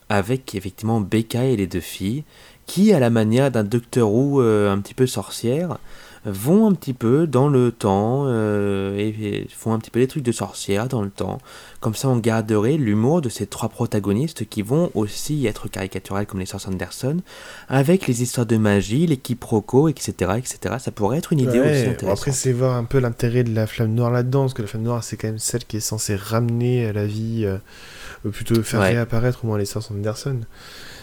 avec 0.08 0.54
effectivement 0.54 1.00
Becca 1.00 1.44
et 1.44 1.56
les 1.56 1.66
deux 1.66 1.80
filles 1.80 2.24
qui, 2.66 2.92
à 2.92 2.98
la 3.00 3.10
manière 3.10 3.50
d'un 3.50 3.64
Docteur 3.64 4.10
Who 4.10 4.40
euh, 4.40 4.72
un 4.72 4.78
petit 4.78 4.94
peu 4.94 5.06
sorcière, 5.06 5.78
vont 6.26 6.66
un 6.66 6.72
petit 6.72 6.94
peu 6.94 7.26
dans 7.26 7.48
le 7.48 7.70
temps 7.70 8.24
euh, 8.26 8.96
et, 8.96 9.08
et 9.08 9.46
font 9.50 9.74
un 9.74 9.78
petit 9.78 9.90
peu 9.90 10.00
des 10.00 10.06
trucs 10.06 10.22
de 10.22 10.32
sorcière 10.32 10.88
dans 10.88 11.02
le 11.02 11.10
temps. 11.10 11.38
Comme 11.80 11.94
ça, 11.94 12.08
on 12.08 12.16
garderait 12.16 12.78
l'humour 12.78 13.20
de 13.20 13.28
ces 13.28 13.46
trois 13.46 13.68
protagonistes 13.68 14.48
qui 14.48 14.62
vont 14.62 14.90
aussi 14.94 15.46
être 15.46 15.68
caricaturales 15.68 16.24
comme 16.24 16.40
les 16.40 16.46
sœurs 16.46 16.62
Sanderson, 16.62 17.18
avec 17.68 18.06
les 18.06 18.22
histoires 18.22 18.46
de 18.46 18.56
magie, 18.56 19.06
les 19.06 19.18
quiproquos, 19.18 19.88
etc., 19.88 20.12
etc. 20.38 20.76
Ça 20.78 20.90
pourrait 20.90 21.18
être 21.18 21.34
une 21.34 21.40
idée 21.40 21.60
Ouais, 21.60 21.70
aussi 21.72 21.90
intéressante. 21.90 22.18
après, 22.18 22.32
c'est 22.32 22.52
voir 22.52 22.76
un 22.76 22.84
peu 22.84 23.00
l'intérêt 23.00 23.44
de 23.44 23.54
la 23.54 23.66
flamme 23.66 23.92
noire 23.92 24.10
là-dedans, 24.10 24.42
parce 24.42 24.54
que 24.54 24.62
la 24.62 24.68
flamme 24.68 24.84
noire, 24.84 25.04
c'est 25.04 25.18
quand 25.18 25.28
même 25.28 25.38
celle 25.38 25.66
qui 25.66 25.76
est 25.76 25.80
censée 25.80 26.16
ramener 26.16 26.86
à 26.86 26.94
la 26.94 27.04
vie, 27.04 27.42
euh, 27.44 27.58
plutôt 28.30 28.62
faire 28.62 28.80
Ouais. 28.80 28.90
réapparaître 28.90 29.44
au 29.44 29.48
moins 29.48 29.58
les 29.58 29.64
sœurs 29.64 29.88
Anderson. 29.90 30.40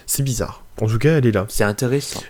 C'est 0.08 0.24
bizarre. 0.24 0.66
En 0.82 0.88
tout 0.88 0.98
cas, 0.98 1.18
elle 1.20 1.26
est 1.26 1.32
là. 1.32 1.46
C'est 1.48 1.64
intéressant. 1.64 2.22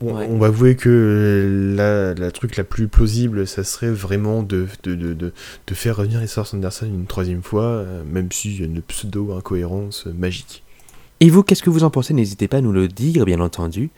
On, 0.00 0.14
Ouais. 0.16 0.26
on 0.30 0.38
va 0.38 0.46
avouer 0.46 0.76
que 0.76 0.88
euh, 0.88 1.74
la, 1.76 2.14
la 2.14 2.30
truc 2.30 2.56
la 2.56 2.64
plus 2.64 2.88
plausible, 2.88 3.46
ça 3.46 3.64
serait 3.64 3.90
vraiment 3.90 4.42
de, 4.42 4.66
de, 4.84 4.94
de, 4.94 5.12
de, 5.12 5.32
de 5.66 5.74
faire 5.74 5.96
revenir 5.96 6.20
les 6.20 6.26
sœurs 6.28 6.48
Anderson 6.54 6.86
une 6.86 7.06
troisième 7.06 7.42
fois, 7.42 7.64
euh, 7.64 8.02
même 8.04 8.30
s'il 8.32 8.58
y 8.58 8.62
a 8.62 8.66
une 8.66 8.80
pseudo-incohérence 8.82 10.06
euh, 10.06 10.12
magique. 10.12 10.62
Et 11.20 11.30
vous, 11.30 11.42
qu'est-ce 11.42 11.62
que 11.62 11.70
vous 11.70 11.82
en 11.82 11.88
pensez? 11.88 12.12
N'hésitez 12.12 12.46
pas 12.46 12.58
à 12.58 12.60
nous 12.60 12.72
le 12.72 12.88
dire, 12.88 13.24
bien 13.24 13.40
entendu. 13.40 13.88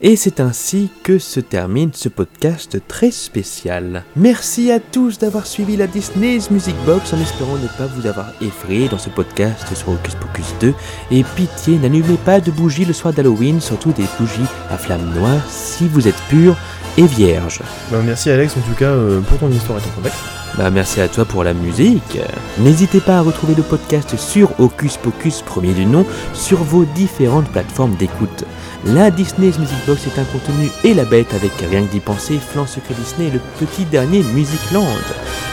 Et 0.00 0.14
c'est 0.14 0.38
ainsi 0.38 0.90
que 1.02 1.18
se 1.18 1.40
termine 1.40 1.90
ce 1.92 2.08
podcast 2.08 2.78
très 2.86 3.10
spécial. 3.10 4.04
Merci 4.14 4.70
à 4.70 4.78
tous 4.78 5.18
d'avoir 5.18 5.48
suivi 5.48 5.76
la 5.76 5.88
Disney's 5.88 6.52
Music 6.52 6.76
Box 6.86 7.12
en 7.12 7.20
espérant 7.20 7.56
ne 7.56 7.66
pas 7.66 7.86
vous 7.86 8.06
avoir 8.06 8.30
effrayé 8.40 8.88
dans 8.88 8.98
ce 8.98 9.10
podcast 9.10 9.74
sur 9.74 9.88
Hocus 9.88 10.14
Pocus 10.14 10.54
2. 10.60 10.72
Et 11.10 11.24
pitié, 11.24 11.78
n'allumez 11.78 12.16
pas 12.24 12.40
de 12.40 12.52
bougies 12.52 12.84
le 12.84 12.92
soir 12.92 13.12
d'Halloween, 13.12 13.60
surtout 13.60 13.90
des 13.90 14.06
bougies 14.16 14.46
à 14.70 14.78
flamme 14.78 15.12
noire 15.14 15.50
si 15.50 15.88
vous 15.88 16.06
êtes 16.06 16.22
pur 16.28 16.56
et 16.96 17.06
vierge. 17.06 17.60
Bah, 17.90 17.98
merci 18.04 18.30
Alex, 18.30 18.56
en 18.56 18.60
tout 18.60 18.78
cas, 18.78 18.92
euh, 18.92 19.20
pour 19.22 19.38
ton 19.38 19.50
histoire 19.50 19.80
et 19.80 19.82
ton 19.82 19.90
contexte. 19.96 20.37
Bah 20.58 20.70
merci 20.70 21.00
à 21.00 21.06
toi 21.06 21.24
pour 21.24 21.44
la 21.44 21.54
musique. 21.54 22.18
N'hésitez 22.58 22.98
pas 22.98 23.18
à 23.18 23.20
retrouver 23.20 23.54
le 23.54 23.62
podcast 23.62 24.16
sur 24.16 24.58
Hocus 24.58 24.96
Pocus 24.96 25.40
premier 25.42 25.72
du 25.72 25.86
nom 25.86 26.04
sur 26.34 26.64
vos 26.64 26.84
différentes 26.84 27.48
plateformes 27.48 27.94
d'écoute. 27.94 28.44
La 28.84 29.12
Disney's 29.12 29.56
Music 29.56 29.76
Box 29.86 30.08
est 30.08 30.18
un 30.18 30.24
contenu 30.24 30.68
et 30.82 30.94
la 30.94 31.04
bête 31.04 31.32
avec 31.32 31.52
rien 31.70 31.84
que 31.84 31.92
d'y 31.92 32.00
penser, 32.00 32.40
Flan 32.40 32.66
Secret 32.66 32.94
Disney 32.94 33.28
et 33.28 33.30
le 33.30 33.40
petit 33.60 33.84
dernier 33.84 34.24
Musicland. 34.34 34.84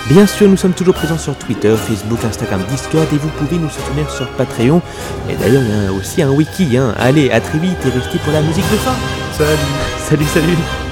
Bien 0.09 0.25
sûr, 0.25 0.49
nous 0.49 0.57
sommes 0.57 0.73
toujours 0.73 0.95
présents 0.95 1.19
sur 1.19 1.37
Twitter, 1.37 1.75
Facebook, 1.77 2.25
Instagram, 2.25 2.63
Discord 2.67 3.07
et 3.13 3.17
vous 3.17 3.29
pouvez 3.37 3.59
nous 3.59 3.69
soutenir 3.69 4.09
sur 4.09 4.27
Patreon. 4.29 4.81
Et 5.29 5.35
d'ailleurs, 5.35 5.61
il 5.61 5.83
y 5.83 5.87
a 5.87 5.93
aussi 5.93 6.23
un 6.23 6.31
wiki. 6.31 6.77
Hein. 6.77 6.95
Allez, 6.97 7.29
à 7.29 7.39
très 7.41 7.59
vite 7.59 7.77
et 7.85 7.89
restez 7.89 8.17
pour 8.17 8.33
la 8.33 8.41
musique 8.41 8.71
de 8.71 8.77
fin. 8.77 8.95
Salut 9.37 9.59
Salut, 9.99 10.25
salut 10.25 10.84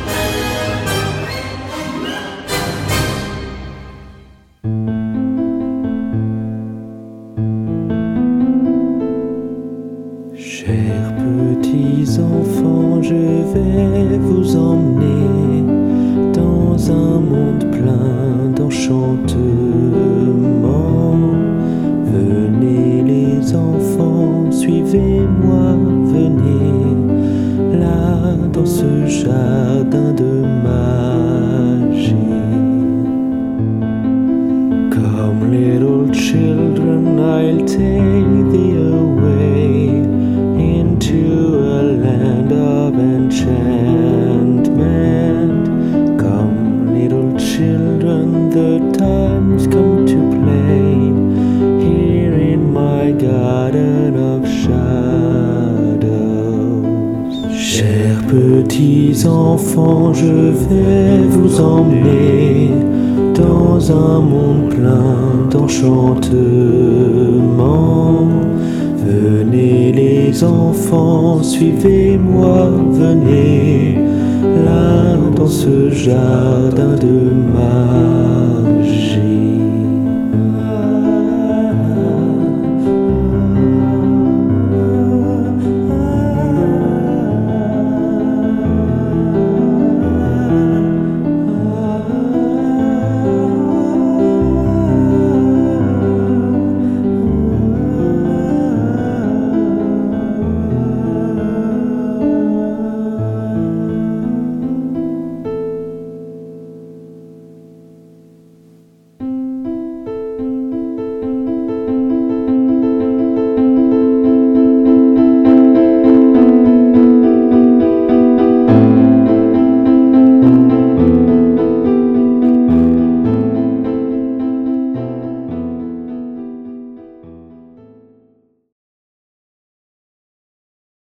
suivez-moi, 71.44 72.72
venez 72.92 73.98
là 74.66 75.18
dans 75.36 75.48
ce 75.48 75.90
jardin 75.90 76.96
de 76.96 77.23